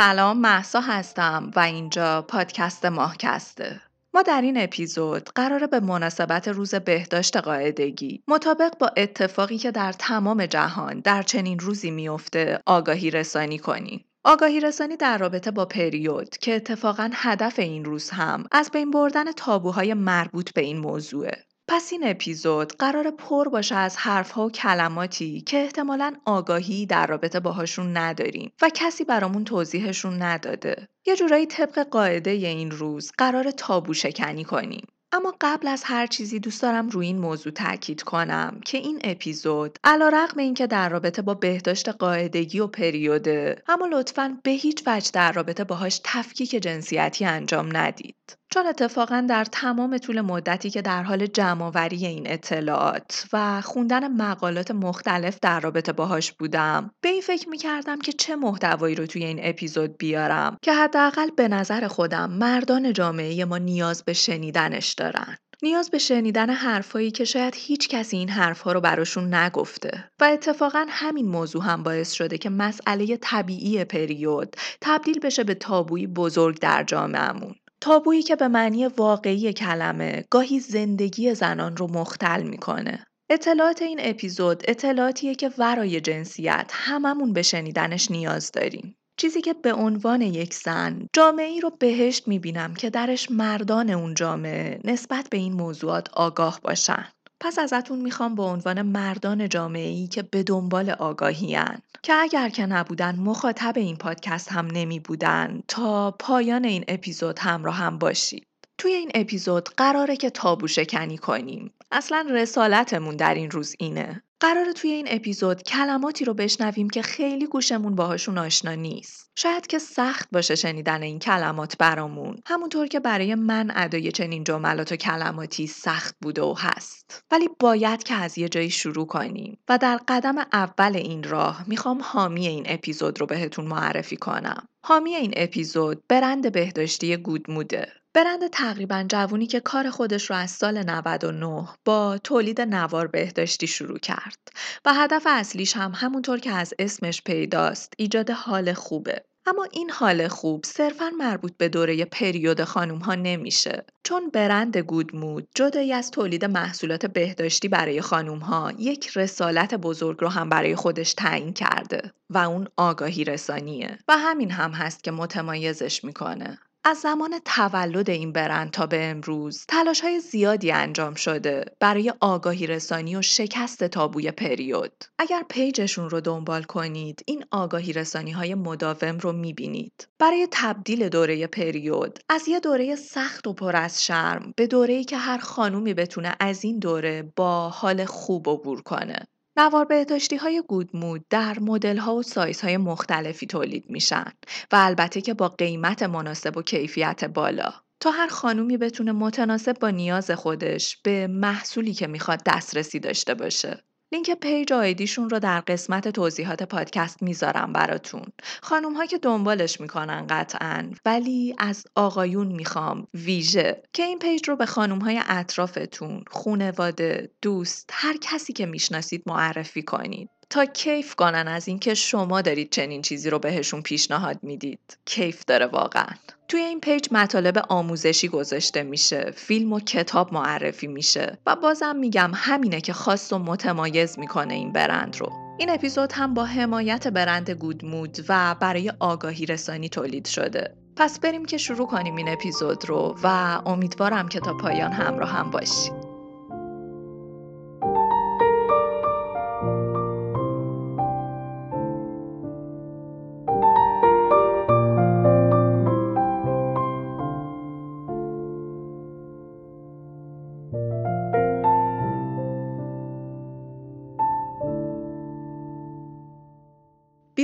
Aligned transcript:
سلام 0.00 0.38
محسا 0.38 0.80
هستم 0.80 1.50
و 1.56 1.60
اینجا 1.60 2.22
پادکست 2.22 2.84
ماهکسته. 2.84 3.80
ما 4.14 4.22
در 4.22 4.40
این 4.40 4.62
اپیزود 4.62 5.28
قراره 5.34 5.66
به 5.66 5.80
مناسبت 5.80 6.48
روز 6.48 6.74
بهداشت 6.74 7.36
قاعدگی 7.36 8.22
مطابق 8.28 8.78
با 8.78 8.90
اتفاقی 8.96 9.58
که 9.58 9.70
در 9.70 9.92
تمام 9.92 10.46
جهان 10.46 11.00
در 11.00 11.22
چنین 11.22 11.58
روزی 11.58 11.90
میافته 11.90 12.60
آگاهی 12.66 13.10
رسانی 13.10 13.58
کنیم. 13.58 14.04
آگاهی 14.24 14.60
رسانی 14.60 14.96
در 14.96 15.18
رابطه 15.18 15.50
با 15.50 15.64
پریود 15.64 16.28
که 16.28 16.56
اتفاقا 16.56 17.10
هدف 17.14 17.58
این 17.58 17.84
روز 17.84 18.10
هم 18.10 18.44
از 18.52 18.70
بین 18.70 18.90
بردن 18.90 19.32
تابوهای 19.32 19.94
مربوط 19.94 20.52
به 20.52 20.60
این 20.60 20.78
موضوعه. 20.78 21.44
پس 21.72 21.92
این 21.92 22.00
اپیزود 22.04 22.72
قرار 22.72 23.10
پر 23.10 23.48
باشه 23.48 23.74
از 23.74 23.96
حرفها 23.96 24.46
و 24.46 24.50
کلماتی 24.50 25.40
که 25.40 25.56
احتمالا 25.56 26.14
آگاهی 26.24 26.86
در 26.86 27.06
رابطه 27.06 27.40
باهاشون 27.40 27.96
نداریم 27.96 28.52
و 28.62 28.70
کسی 28.74 29.04
برامون 29.04 29.44
توضیحشون 29.44 30.22
نداده. 30.22 30.88
یه 31.06 31.16
جورایی 31.16 31.46
طبق 31.46 31.78
قاعده 31.78 32.30
این 32.30 32.70
روز 32.70 33.12
قرار 33.18 33.50
تابو 33.50 33.94
شکنی 33.94 34.44
کنیم. 34.44 34.86
اما 35.12 35.34
قبل 35.40 35.68
از 35.68 35.82
هر 35.84 36.06
چیزی 36.06 36.40
دوست 36.40 36.62
دارم 36.62 36.88
روی 36.88 37.06
این 37.06 37.18
موضوع 37.18 37.52
تاکید 37.52 38.02
کنم 38.02 38.60
که 38.64 38.78
این 38.78 39.00
اپیزود 39.04 39.78
علا 39.84 40.08
رقم 40.08 40.40
این 40.40 40.54
که 40.54 40.66
در 40.66 40.88
رابطه 40.88 41.22
با 41.22 41.34
بهداشت 41.34 41.88
قاعدگی 41.88 42.60
و 42.60 42.66
پریوده 42.66 43.62
اما 43.68 43.86
لطفا 43.86 44.38
به 44.42 44.50
هیچ 44.50 44.82
وجه 44.86 45.10
در 45.12 45.32
رابطه 45.32 45.64
باهاش 45.64 46.00
تفکیک 46.04 46.50
جنسیتی 46.50 47.24
انجام 47.24 47.76
ندید. 47.76 48.14
چون 48.52 48.66
اتفاقا 48.66 49.26
در 49.28 49.44
تمام 49.44 49.98
طول 49.98 50.20
مدتی 50.20 50.70
که 50.70 50.82
در 50.82 51.02
حال 51.02 51.26
جمعآوری 51.26 52.06
این 52.06 52.30
اطلاعات 52.30 53.26
و 53.32 53.60
خوندن 53.60 54.08
مقالات 54.08 54.70
مختلف 54.70 55.38
در 55.42 55.60
رابطه 55.60 55.92
باهاش 55.92 56.32
بودم 56.32 56.90
به 57.00 57.08
این 57.08 57.20
فکر 57.20 57.48
می‌کردم 57.48 57.98
که 57.98 58.12
چه 58.12 58.36
محتوایی 58.36 58.94
رو 58.94 59.06
توی 59.06 59.24
این 59.24 59.40
اپیزود 59.42 59.98
بیارم 59.98 60.56
که 60.62 60.72
حداقل 60.72 61.30
به 61.36 61.48
نظر 61.48 61.88
خودم 61.88 62.30
مردان 62.30 62.92
جامعه 62.92 63.44
ما 63.44 63.58
نیاز 63.58 64.04
به 64.04 64.12
شنیدنش 64.12 64.92
دارن. 64.92 65.36
نیاز 65.62 65.90
به 65.90 65.98
شنیدن 65.98 66.50
حرفایی 66.50 67.10
که 67.10 67.24
شاید 67.24 67.54
هیچ 67.56 67.88
کسی 67.88 68.16
این 68.16 68.28
حرفها 68.28 68.72
رو 68.72 68.80
براشون 68.80 69.34
نگفته. 69.34 70.10
و 70.20 70.24
اتفاقا 70.24 70.86
همین 70.88 71.28
موضوع 71.28 71.62
هم 71.64 71.82
باعث 71.82 72.12
شده 72.12 72.38
که 72.38 72.50
مسئله 72.50 73.16
طبیعی 73.16 73.84
پریود 73.84 74.56
تبدیل 74.80 75.18
بشه 75.18 75.44
به 75.44 75.54
تابویی 75.54 76.06
بزرگ 76.06 76.58
در 76.58 76.84
جامعهمون. 76.84 77.54
تابویی 77.80 78.22
که 78.22 78.36
به 78.36 78.48
معنی 78.48 78.86
واقعی 78.86 79.52
کلمه 79.52 80.24
گاهی 80.30 80.60
زندگی 80.60 81.34
زنان 81.34 81.76
رو 81.76 81.86
مختل 81.86 82.42
می‌کنه. 82.42 83.06
اطلاعات 83.30 83.82
این 83.82 83.98
اپیزود 84.02 84.62
اطلاعاتیه 84.68 85.34
که 85.34 85.50
ورای 85.58 86.00
جنسیت 86.00 86.70
هممون 86.74 87.32
به 87.32 87.42
شنیدنش 87.42 88.10
نیاز 88.10 88.52
داریم. 88.52 88.96
چیزی 89.16 89.40
که 89.40 89.52
به 89.52 89.72
عنوان 89.72 90.22
یک 90.22 90.54
زن 90.54 91.06
جامعه 91.12 91.60
رو 91.60 91.70
بهشت 91.70 92.28
می‌بینم 92.28 92.74
که 92.74 92.90
درش 92.90 93.30
مردان 93.30 93.90
اون 93.90 94.14
جامعه 94.14 94.80
نسبت 94.84 95.28
به 95.30 95.36
این 95.38 95.52
موضوعات 95.52 96.08
آگاه 96.12 96.60
باشن. 96.62 97.08
پس 97.40 97.58
ازتون 97.58 97.98
می‌خوام 97.98 98.34
به 98.34 98.42
عنوان 98.42 98.82
مردان 98.82 99.48
جامعه 99.48 99.88
ای 99.88 100.06
که 100.06 100.22
به 100.22 100.42
دنبال 100.42 100.90
آگاهیان 100.90 101.78
که 102.02 102.14
اگر 102.14 102.48
که 102.48 102.66
نبودن 102.66 103.16
مخاطب 103.16 103.72
این 103.76 103.96
پادکست 103.96 104.52
هم 104.52 104.66
نمی 104.66 105.00
بودن 105.00 105.62
تا 105.68 106.10
پایان 106.10 106.64
این 106.64 106.84
اپیزود 106.88 107.38
همراه 107.38 107.74
هم 107.74 107.98
باشید. 107.98 108.46
توی 108.78 108.92
این 108.92 109.10
اپیزود 109.14 109.68
قراره 109.76 110.16
که 110.16 110.30
تابو 110.30 110.68
شکنی 110.68 111.18
کنیم. 111.18 111.72
اصلا 111.92 112.26
رسالتمون 112.30 113.16
در 113.16 113.34
این 113.34 113.50
روز 113.50 113.74
اینه. 113.78 114.22
قراره 114.40 114.72
توی 114.72 114.90
این 114.90 115.06
اپیزود 115.10 115.62
کلماتی 115.62 116.24
رو 116.24 116.34
بشنویم 116.34 116.90
که 116.90 117.02
خیلی 117.02 117.46
گوشمون 117.46 117.94
باهاشون 117.94 118.38
آشنا 118.38 118.74
نیست. 118.74 119.30
شاید 119.36 119.66
که 119.66 119.78
سخت 119.78 120.28
باشه 120.32 120.54
شنیدن 120.54 121.02
این 121.02 121.18
کلمات 121.18 121.76
برامون. 121.78 122.36
همونطور 122.46 122.86
که 122.86 123.00
برای 123.00 123.34
من 123.34 123.72
ادای 123.74 124.12
چنین 124.12 124.44
جملات 124.44 124.92
و 124.92 124.96
کلماتی 124.96 125.66
سخت 125.66 126.16
بوده 126.22 126.42
و 126.42 126.54
هست. 126.58 127.24
ولی 127.30 127.48
باید 127.58 128.02
که 128.02 128.14
از 128.14 128.38
یه 128.38 128.48
جایی 128.48 128.70
شروع 128.70 129.06
کنیم 129.06 129.58
و 129.68 129.78
در 129.78 130.00
قدم 130.08 130.38
اول 130.38 130.96
این 130.96 131.22
راه 131.22 131.64
می‌خوام 131.66 132.00
حامی 132.02 132.46
این 132.46 132.64
اپیزود 132.66 133.20
رو 133.20 133.26
بهتون 133.26 133.66
معرفی 133.66 134.16
کنم. 134.16 134.68
حامی 134.84 135.14
این 135.14 135.32
اپیزود 135.36 136.02
برند 136.08 136.52
بهداشتی 136.52 137.16
گودموده 137.16 137.99
برند 138.14 138.46
تقریبا 138.46 139.04
جوونی 139.08 139.46
که 139.46 139.60
کار 139.60 139.90
خودش 139.90 140.30
رو 140.30 140.36
از 140.36 140.50
سال 140.50 140.90
99 140.90 141.68
با 141.84 142.18
تولید 142.18 142.60
نوار 142.60 143.06
بهداشتی 143.06 143.66
شروع 143.66 143.98
کرد 143.98 144.38
و 144.84 144.94
هدف 144.94 145.22
اصلیش 145.26 145.76
هم 145.76 145.92
همونطور 145.94 146.38
که 146.38 146.50
از 146.50 146.74
اسمش 146.78 147.22
پیداست 147.22 147.94
ایجاد 147.98 148.30
حال 148.30 148.72
خوبه. 148.72 149.24
اما 149.46 149.66
این 149.72 149.90
حال 149.90 150.28
خوب 150.28 150.64
صرفا 150.64 151.10
مربوط 151.18 151.52
به 151.56 151.68
دوره 151.68 152.04
پریود 152.04 152.64
خانوم 152.64 152.98
ها 152.98 153.14
نمیشه 153.14 153.84
چون 154.04 154.30
برند 154.30 154.76
گودمود 154.76 155.48
جدایی 155.54 155.92
از 155.92 156.10
تولید 156.10 156.44
محصولات 156.44 157.06
بهداشتی 157.06 157.68
برای 157.68 158.00
خانوم 158.00 158.38
ها 158.38 158.72
یک 158.78 159.16
رسالت 159.16 159.74
بزرگ 159.74 160.20
رو 160.20 160.28
هم 160.28 160.48
برای 160.48 160.76
خودش 160.76 161.14
تعیین 161.14 161.52
کرده 161.52 162.12
و 162.30 162.38
اون 162.38 162.68
آگاهی 162.76 163.24
رسانیه. 163.24 163.98
و 164.08 164.16
همین 164.18 164.50
هم 164.50 164.70
هست 164.70 165.04
که 165.04 165.10
متمایزش 165.10 166.04
می‌کنه. 166.04 166.58
از 166.84 166.98
زمان 166.98 167.38
تولد 167.44 168.10
این 168.10 168.32
برند 168.32 168.70
تا 168.70 168.86
به 168.86 169.10
امروز 169.10 169.64
تلاش 169.68 170.00
های 170.00 170.20
زیادی 170.20 170.72
انجام 170.72 171.14
شده 171.14 171.64
برای 171.80 172.12
آگاهی 172.20 172.66
رسانی 172.66 173.16
و 173.16 173.22
شکست 173.22 173.84
تابوی 173.84 174.30
پریود. 174.30 175.04
اگر 175.18 175.44
پیجشون 175.48 176.10
رو 176.10 176.20
دنبال 176.20 176.62
کنید 176.62 177.22
این 177.26 177.44
آگاهی 177.50 177.92
رسانی 177.92 178.30
های 178.30 178.54
مداوم 178.54 179.18
رو 179.18 179.32
می‌بینید. 179.32 180.08
برای 180.18 180.48
تبدیل 180.50 181.08
دوره 181.08 181.46
پریود 181.46 182.18
از 182.28 182.48
یه 182.48 182.60
دوره 182.60 182.96
سخت 182.96 183.46
و 183.46 183.52
پر 183.52 183.76
از 183.76 184.04
شرم 184.04 184.52
به 184.56 184.66
دوره‌ای 184.66 185.04
که 185.04 185.16
هر 185.16 185.38
خانومی 185.38 185.94
بتونه 185.94 186.36
از 186.40 186.64
این 186.64 186.78
دوره 186.78 187.32
با 187.36 187.68
حال 187.68 188.04
خوب 188.04 188.48
عبور 188.48 188.82
کنه. 188.82 189.26
نوار 189.60 189.84
بهداشتی 189.84 190.36
های 190.36 190.62
گودمود 190.68 191.24
در 191.30 191.58
مدل 191.58 191.96
ها 191.96 192.14
و 192.14 192.22
سایز 192.22 192.60
های 192.60 192.76
مختلفی 192.76 193.46
تولید 193.46 193.90
میشن 193.90 194.32
و 194.72 194.76
البته 194.76 195.20
که 195.20 195.34
با 195.34 195.48
قیمت 195.48 196.02
مناسب 196.02 196.56
و 196.56 196.62
کیفیت 196.62 197.24
بالا 197.24 197.72
تا 198.00 198.10
هر 198.10 198.28
خانومی 198.28 198.76
بتونه 198.76 199.12
متناسب 199.12 199.78
با 199.78 199.90
نیاز 199.90 200.30
خودش 200.30 200.96
به 200.96 201.26
محصولی 201.26 201.94
که 201.94 202.06
می‌خواد 202.06 202.42
دسترسی 202.46 203.00
داشته 203.00 203.34
باشه. 203.34 203.84
لینک 204.12 204.30
پیج 204.30 204.72
آیدیشون 204.72 205.30
رو 205.30 205.38
در 205.38 205.60
قسمت 205.60 206.08
توضیحات 206.08 206.62
پادکست 206.62 207.22
می‌ذارم 207.22 207.72
براتون. 207.72 208.24
خانوم 208.62 208.94
ها 208.94 209.06
که 209.06 209.18
دنبالش 209.18 209.80
می‌کنن 209.80 210.26
قطعا 210.26 210.90
ولی 211.04 211.54
از 211.58 211.84
آقایون 211.94 212.46
می‌خوام 212.46 213.06
ویژه 213.14 213.82
که 213.92 214.02
این 214.02 214.18
پیج 214.18 214.48
رو 214.48 214.56
به 214.56 214.66
خانوم 214.66 214.98
های 214.98 215.20
اطرافتون، 215.28 216.24
خونواده، 216.30 217.30
دوست، 217.42 217.90
هر 217.92 218.16
کسی 218.20 218.52
که 218.52 218.66
می‌شناسید 218.66 219.22
معرفی 219.26 219.82
کنید. 219.82 220.30
تا 220.50 220.64
کیف 220.64 221.14
کنن 221.14 221.48
از 221.48 221.68
اینکه 221.68 221.94
شما 221.94 222.40
دارید 222.40 222.70
چنین 222.70 223.02
چیزی 223.02 223.30
رو 223.30 223.38
بهشون 223.38 223.82
پیشنهاد 223.82 224.38
می‌دید. 224.42 224.98
کیف 225.04 225.44
داره 225.44 225.66
واقعا. 225.66 226.06
توی 226.48 226.60
این 226.60 226.80
پیج 226.80 227.08
مطالب 227.10 227.64
آموزشی 227.68 228.28
گذاشته 228.28 228.82
میشه 228.82 229.30
فیلم 229.36 229.72
و 229.72 229.80
کتاب 229.80 230.34
معرفی 230.34 230.86
میشه 230.86 231.38
و 231.46 231.56
بازم 231.56 231.96
میگم 231.96 232.30
همینه 232.34 232.80
که 232.80 232.92
خاص 232.92 233.32
و 233.32 233.38
متمایز 233.38 234.18
می‌کنه 234.18 234.54
این 234.54 234.72
برند 234.72 235.16
رو 235.20 235.32
این 235.58 235.70
اپیزود 235.70 236.12
هم 236.12 236.34
با 236.34 236.44
حمایت 236.44 237.08
برند 237.08 237.50
گودمود 237.50 238.18
و 238.28 238.56
برای 238.60 238.92
آگاهی 239.00 239.46
رسانی 239.46 239.88
تولید 239.88 240.26
شده 240.26 240.74
پس 240.96 241.20
بریم 241.20 241.44
که 241.44 241.58
شروع 241.58 241.86
کنیم 241.86 242.16
این 242.16 242.28
اپیزود 242.28 242.84
رو 242.84 243.16
و 243.22 243.26
امیدوارم 243.66 244.28
که 244.28 244.40
تا 244.40 244.54
پایان 244.54 244.92
همراه 244.92 245.30
هم 245.30 245.50
باشید 245.50 246.09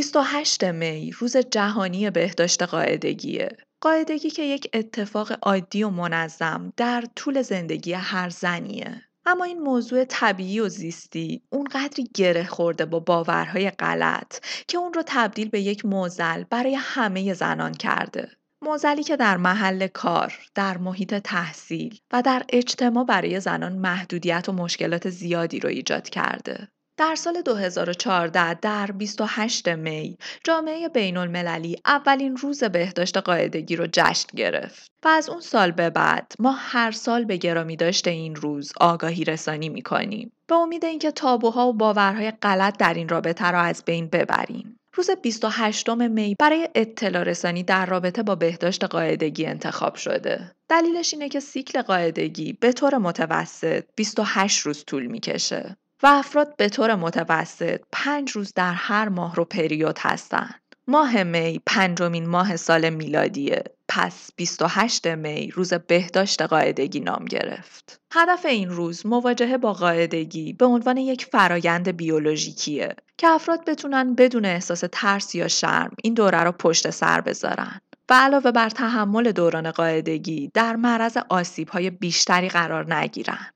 28 0.07 0.65
می 0.65 1.13
روز 1.19 1.37
جهانی 1.37 2.11
بهداشت 2.11 2.63
قاعدگیه. 2.63 3.49
قاعدگی 3.81 4.31
که 4.31 4.43
یک 4.43 4.71
اتفاق 4.73 5.33
عادی 5.43 5.83
و 5.83 5.91
منظم 5.91 6.73
در 6.77 7.05
طول 7.17 7.43
زندگی 7.43 7.93
هر 7.93 8.31
زنیه. 8.31 9.03
اما 9.25 9.45
این 9.45 9.61
موضوع 9.61 10.05
طبیعی 10.05 10.61
و 10.61 10.69
زیستی 10.69 11.43
اونقدری 11.51 12.11
گره 12.15 12.45
خورده 12.45 12.85
با 12.85 13.01
باورهای 13.01 13.71
غلط 13.71 14.39
که 14.69 14.79
اون 14.79 14.93
رو 14.93 15.03
تبدیل 15.07 15.49
به 15.49 15.61
یک 15.61 15.85
موزل 15.85 16.45
برای 16.45 16.75
همه 16.75 17.35
زنان 17.35 17.73
کرده. 17.73 18.31
موزلی 18.63 19.03
که 19.03 19.17
در 19.17 19.37
محل 19.37 19.87
کار، 19.87 20.39
در 20.55 20.79
محیط 20.79 21.15
تحصیل 21.15 21.99
و 22.13 22.23
در 22.23 22.43
اجتماع 22.49 23.05
برای 23.05 23.41
زنان 23.41 23.73
محدودیت 23.73 24.49
و 24.49 24.53
مشکلات 24.53 25.11
زیادی 25.11 25.61
رو 25.61 25.69
ایجاد 25.69 26.09
کرده. 26.09 26.69
در 26.99 27.15
سال 27.15 27.43
2014 27.43 28.55
در 28.55 28.87
28 28.87 29.69
می 29.69 30.19
جامعه 30.45 30.89
بین 30.89 31.17
المللی 31.17 31.77
اولین 31.87 32.37
روز 32.37 32.65
بهداشت 32.65 33.17
قاعدگی 33.17 33.77
رو 33.77 33.87
جشن 33.93 34.29
گرفت 34.37 34.91
و 35.05 35.09
از 35.09 35.29
اون 35.29 35.41
سال 35.41 35.71
به 35.71 35.91
بعد 35.91 36.33
ما 36.39 36.53
هر 36.53 36.91
سال 36.91 37.25
به 37.25 37.37
گرامی 37.37 37.77
داشته 37.77 38.11
این 38.11 38.37
روز 38.37 38.73
آگاهی 38.81 39.25
رسانی 39.25 39.69
می‌کنیم 39.69 40.33
به 40.47 40.55
امید 40.55 40.85
اینکه 40.85 41.11
تابوها 41.11 41.69
و 41.69 41.73
باورهای 41.73 42.31
غلط 42.31 42.77
در 42.77 42.95
این 42.95 43.09
رابطه 43.09 43.51
را 43.51 43.61
از 43.61 43.85
بین 43.85 44.09
ببریم 44.09 44.79
روز 44.95 45.11
28 45.11 45.89
می 45.89 46.37
برای 46.39 46.69
اطلاع 46.75 47.23
رسانی 47.23 47.63
در 47.63 47.87
رابطه 47.87 48.23
با 48.23 48.35
بهداشت 48.35 48.85
قاعدگی 48.85 49.47
انتخاب 49.47 49.95
شده. 49.95 50.53
دلیلش 50.69 51.15
اینه 51.15 51.29
که 51.29 51.41
سیکل 51.41 51.83
قاعدگی 51.83 52.53
به 52.53 52.73
طور 52.73 52.99
متوسط 52.99 53.85
28 53.97 54.61
روز 54.61 54.85
طول 54.87 55.07
می‌کشه. 55.07 55.77
و 56.03 56.07
افراد 56.07 56.57
به 56.57 56.69
طور 56.69 56.95
متوسط 56.95 57.81
پنج 57.93 58.31
روز 58.31 58.53
در 58.55 58.73
هر 58.73 59.09
ماه 59.09 59.35
رو 59.35 59.45
پریود 59.45 59.99
هستند. 59.99 60.61
ماه 60.89 61.23
می 61.23 61.61
پنجمین 61.67 62.27
ماه 62.29 62.57
سال 62.57 62.91
میلادیه 62.91 63.65
پس 63.89 64.31
28 64.37 65.07
می 65.07 65.51
روز 65.51 65.75
بهداشت 65.75 66.43
قاعدگی 66.43 67.01
نام 67.01 67.25
گرفت. 67.25 68.01
هدف 68.13 68.47
این 68.47 68.71
روز 68.71 69.07
مواجهه 69.07 69.59
با 69.59 69.73
قاعدگی 69.73 70.53
به 70.53 70.67
عنوان 70.67 70.97
یک 70.97 71.25
فرایند 71.25 71.97
بیولوژیکیه 71.97 72.97
که 73.19 73.29
افراد 73.29 73.65
بتونن 73.65 74.15
بدون 74.15 74.45
احساس 74.45 74.85
ترس 74.93 75.35
یا 75.35 75.49
شرم 75.49 75.95
این 76.03 76.15
دوره 76.15 76.41
رو 76.41 76.53
پشت 76.53 76.91
سر 76.91 77.21
بذارن. 77.21 77.81
و 78.11 78.15
علاوه 78.15 78.51
بر 78.51 78.71
تحمل 78.71 79.33
دوران 79.33 79.71
قاعدگی 79.71 80.51
در 80.55 80.77
معرض 80.77 81.17
آسیب 81.29 81.69
های 81.69 81.91
بیشتری 81.91 82.49
قرار 82.49 82.95
نگیرن. 82.95 83.47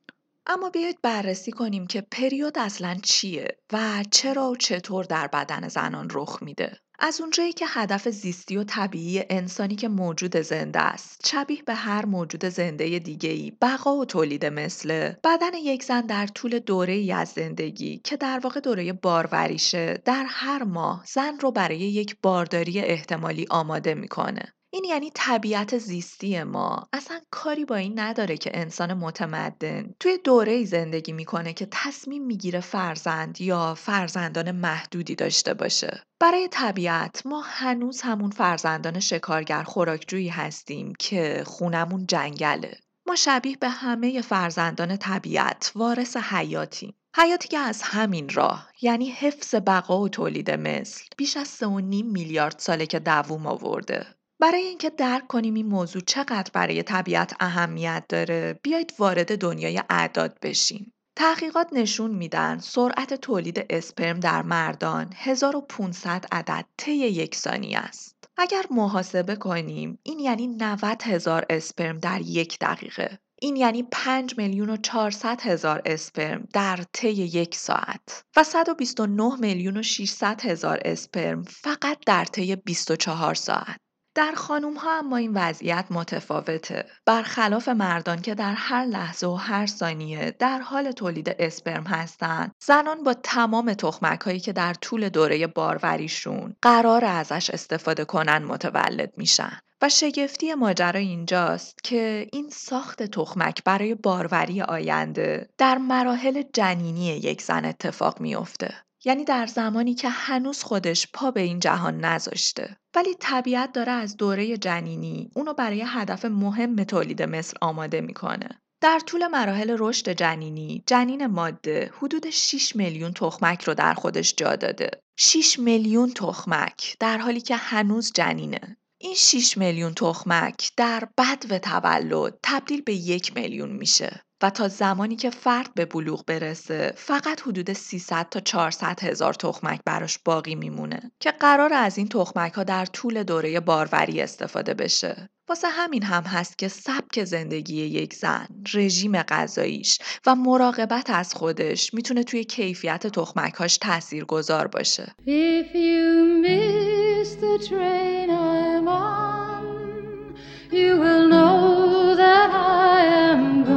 اما 0.47 0.71
بیایید 0.71 1.01
بررسی 1.03 1.53
کنیم 1.53 1.87
که 1.87 2.01
پریود 2.01 2.59
اصلا 2.59 2.97
چیه 3.03 3.49
و 3.73 4.05
چرا 4.11 4.51
و 4.51 4.57
چطور 4.57 5.05
در 5.05 5.27
بدن 5.27 5.69
زنان 5.69 6.09
رخ 6.13 6.39
میده. 6.43 6.77
از 7.03 7.21
اونجایی 7.21 7.53
که 7.53 7.67
هدف 7.69 8.09
زیستی 8.09 8.57
و 8.57 8.65
طبیعی 8.65 9.25
انسانی 9.31 9.77
که 9.77 9.89
موجود 9.89 10.37
زنده 10.37 10.81
است 10.81 11.27
شبیه 11.27 11.63
به 11.63 11.75
هر 11.75 12.07
موجود 12.07 12.45
زنده 12.45 12.99
دیگه 12.99 13.31
ای 13.31 13.53
بقا 13.63 13.97
و 13.97 14.05
تولید 14.05 14.47
مثله 14.47 15.21
بدن 15.25 15.55
یک 15.55 15.83
زن 15.83 16.01
در 16.01 16.27
طول 16.27 16.59
دوره 16.59 16.93
ای 16.93 17.13
از 17.13 17.29
زندگی 17.29 17.99
که 18.05 18.17
در 18.17 18.41
واقع 18.43 18.61
دوره 18.61 18.93
باروریشه 18.93 20.03
در 20.05 20.25
هر 20.29 20.63
ماه 20.63 21.05
زن 21.07 21.39
رو 21.41 21.53
برای 21.53 21.79
یک 21.79 22.17
بارداری 22.23 22.81
احتمالی 22.81 23.47
آماده 23.51 23.95
می‌کنه 23.95 24.55
این 24.73 24.85
یعنی 24.85 25.11
طبیعت 25.15 25.79
زیستی 25.79 26.43
ما. 26.43 26.89
اصلا 26.93 27.21
کاری 27.31 27.65
با 27.65 27.77
این 27.77 27.99
نداره 27.99 28.37
که 28.37 28.51
انسان 28.55 28.95
متمدن 28.95 29.95
توی 30.01 30.19
دوره 30.25 30.65
زندگی 30.65 31.13
می‌کنه 31.13 31.53
که 31.53 31.69
تصمیم 31.71 32.25
می‌گیره 32.25 32.61
فرزند 32.61 33.41
یا 33.41 33.75
فرزندان 33.75 34.51
محدودی 34.51 35.15
داشته 35.15 35.55
باشه. 35.55 36.03
برای 36.21 36.49
طبیعت 36.49 37.27
ما 37.27 37.41
هنوز 37.41 38.01
همون 38.01 38.31
فرزندان 38.31 39.01
شکارگر 39.01 39.63
خوراکجویی 39.63 40.29
هستیم 40.29 40.93
که 40.99 41.43
خونمون 41.47 42.07
جنگله. 42.07 42.79
ما 43.07 43.17
شبیه 43.17 43.57
به 43.57 43.69
همه 43.69 44.23
فرزندان 44.23 44.97
طبیعت 44.97 45.73
وارث 45.75 46.17
حیاتیم. 46.17 46.95
حیاتی 47.17 47.49
که 47.49 47.59
از 47.59 47.83
همین 47.83 48.29
راه 48.29 48.69
یعنی 48.83 49.11
حفظ 49.11 49.55
بقا 49.55 50.01
و 50.01 50.09
تولید 50.09 50.51
مثل 50.51 51.05
بیش 51.17 51.37
از 51.37 51.49
3.5 51.49 52.05
میلیارد 52.05 52.59
ساله 52.59 52.87
که 52.87 52.99
دووم 52.99 53.47
آورده. 53.47 54.07
برای 54.41 54.63
اینکه 54.63 54.91
درک 54.91 55.27
کنیم 55.27 55.55
این 55.55 55.67
موضوع 55.67 56.03
چقدر 56.03 56.51
برای 56.53 56.83
طبیعت 56.83 57.35
اهمیت 57.41 58.05
داره 58.09 58.61
بیایید 58.63 58.95
وارد 58.99 59.39
دنیای 59.39 59.83
اعداد 59.91 60.39
بشیم. 60.43 60.93
تحقیقات 61.17 61.69
نشون 61.73 62.11
میدن 62.11 62.59
سرعت 62.59 63.15
تولید 63.15 63.67
اسپرم 63.71 64.21
در 64.21 64.43
مردان 64.43 65.13
1500 65.17 66.25
عدد 66.33 66.65
طی 66.77 66.93
یک 66.93 67.35
ثانیه 67.35 67.79
است. 67.79 68.17
اگر 68.37 68.65
محاسبه 68.71 69.37
کنیم 69.37 69.99
این 70.03 70.19
یعنی 70.19 70.47
90 70.47 71.03
هزار 71.03 71.47
اسپرم 71.51 71.99
در 71.99 72.21
یک 72.21 72.59
دقیقه. 72.59 73.19
این 73.43 73.57
یعنی 73.57 73.83
5 73.83 74.39
میلیون 74.39 74.71
و 74.71 74.77
400 74.77 75.41
هزار 75.41 75.83
اسپرم 75.87 76.49
در 76.53 76.79
طی 76.93 77.13
یک 77.13 77.55
ساعت. 77.55 78.25
و 78.37 78.45
129 78.45 79.37
میلیون 79.41 79.77
و 79.77 79.83
600 79.83 80.41
هزار 80.45 80.81
اسپرم 80.85 81.43
فقط 81.43 81.99
در 82.07 82.25
طی 82.25 82.57
24 82.57 83.35
ساعت. 83.35 83.81
در 84.15 84.33
خانوم 84.33 84.75
ها 84.75 84.99
اما 84.99 85.17
این 85.17 85.33
وضعیت 85.35 85.85
متفاوته. 85.91 86.85
برخلاف 87.07 87.69
مردان 87.69 88.23
که 88.23 88.35
در 88.35 88.55
هر 88.55 88.85
لحظه 88.85 89.27
و 89.27 89.35
هر 89.35 89.67
ثانیه 89.67 90.37
در 90.39 90.59
حال 90.59 90.93
تولید 90.93 91.37
اسپرم 91.39 91.85
هستند، 91.85 92.55
زنان 92.63 93.03
با 93.03 93.15
تمام 93.15 93.75
تخمک 93.75 94.21
هایی 94.21 94.41
که 94.41 94.53
در 94.53 94.75
طول 94.75 95.09
دوره 95.09 95.47
باروریشون 95.47 96.57
قرار 96.63 97.05
ازش 97.05 97.51
استفاده 97.51 98.05
کنن 98.05 98.39
متولد 98.39 99.13
میشن. 99.17 99.61
و 99.83 99.89
شگفتی 99.89 100.55
ماجرا 100.55 101.01
اینجاست 101.01 101.85
که 101.85 102.29
این 102.33 102.51
ساخت 102.51 103.03
تخمک 103.03 103.65
برای 103.65 103.95
باروری 103.95 104.63
آینده 104.63 105.51
در 105.59 105.79
مراحل 105.79 106.43
جنینی 106.53 107.07
یک 107.07 107.43
زن 107.43 107.65
اتفاق 107.65 108.21
میافته. 108.21 108.75
یعنی 109.05 109.25
در 109.25 109.47
زمانی 109.47 109.95
که 109.95 110.09
هنوز 110.09 110.63
خودش 110.63 111.09
پا 111.15 111.31
به 111.31 111.41
این 111.41 111.59
جهان 111.59 112.05
نذاشته. 112.05 112.77
ولی 112.95 113.15
طبیعت 113.15 113.73
داره 113.73 113.93
از 113.93 114.17
دوره 114.17 114.57
جنینی 114.57 115.31
اونو 115.35 115.55
برای 115.55 115.85
هدف 115.87 116.25
مهم 116.25 116.85
تولید 116.85 117.23
مثل 117.23 117.57
آماده 117.61 118.01
می‌کنه. 118.01 118.49
در 118.81 119.01
طول 119.07 119.27
مراحل 119.27 119.77
رشد 119.79 120.09
جنینی 120.09 120.85
جنین 120.87 121.27
ماده 121.27 121.93
حدود 121.99 122.31
6 122.31 122.77
میلیون 122.77 123.13
تخمک 123.13 123.65
رو 123.65 123.75
در 123.75 123.95
خودش 123.95 124.35
جا 124.37 124.57
داده. 124.57 124.91
6 125.17 125.59
میلیون 125.59 126.11
تخمک 126.11 126.97
در 127.01 127.19
حالی 127.19 127.41
که 127.41 127.57
هنوز 127.57 128.13
جنینه. 128.13 128.77
این 128.99 129.15
6 129.15 129.59
میلیون 129.59 129.95
تخمک 129.95 130.73
در 130.77 131.09
بد 131.19 131.45
و 131.51 131.59
تولد 131.59 132.39
تبدیل 132.43 132.83
به 132.83 132.95
یک 132.95 133.37
میلیون 133.37 133.71
میشه. 133.71 134.25
و 134.43 134.51
تا 134.51 134.69
زمانی 134.69 135.17
که 135.17 135.31
فرد 135.31 135.75
به 135.75 135.85
بلوغ 135.85 136.25
برسه 136.27 136.93
فقط 136.97 137.41
حدود 137.41 137.73
300 137.73 138.29
تا 138.31 138.41
400 138.41 139.01
هزار 139.03 139.35
تخمک 139.35 139.81
براش 139.87 140.19
باقی 140.19 140.55
میمونه 140.55 141.13
که 141.21 141.31
قرار 141.31 141.73
از 141.73 141.99
این 141.99 142.09
تخمک 142.09 142.53
ها 142.53 142.65
در 142.65 142.87
طول 142.87 143.23
دوره 143.23 143.61
باروری 143.61 144.21
استفاده 144.21 144.75
بشه 144.75 145.31
واسه 145.49 145.69
همین 145.69 146.03
هم 146.03 146.23
هست 146.23 146.59
که 146.59 146.69
سبک 146.69 147.25
زندگی 147.25 147.77
یک 147.77 148.15
زن، 148.15 148.47
رژیم 148.75 149.23
غذاییش 149.23 149.99
و 150.27 150.35
مراقبت 150.35 151.11
از 151.11 151.35
خودش 151.35 151.95
می‌تونه 151.95 152.25
توی 152.25 152.45
کیفیت 152.45 153.07
تخمکهاش 153.07 153.79
تأثیر 153.79 154.25
گذار 154.25 154.67
باشه. 154.67 155.15
If 155.27 155.75
you 155.75 156.43
miss 156.45 157.35
the 157.35 157.69
train 157.69 158.31
I'm 158.31 158.89
on, 158.89 160.35
you 160.73 160.91
will 161.03 161.29
know 161.29 162.15
that 162.17 162.51
I 162.51 163.01
am 163.31 163.70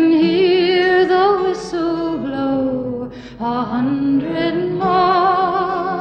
can 0.00 0.12
hear 0.12 1.04
the 1.06 1.42
whistle 1.42 2.16
blow 2.18 3.10
a 3.38 3.64
hundred 3.64 4.54
miles, 4.72 6.00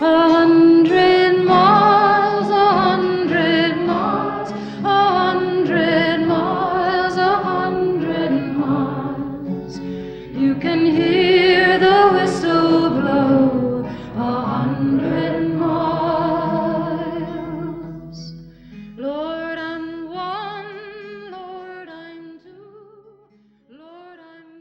a 0.00 0.30
hundred 0.36 1.19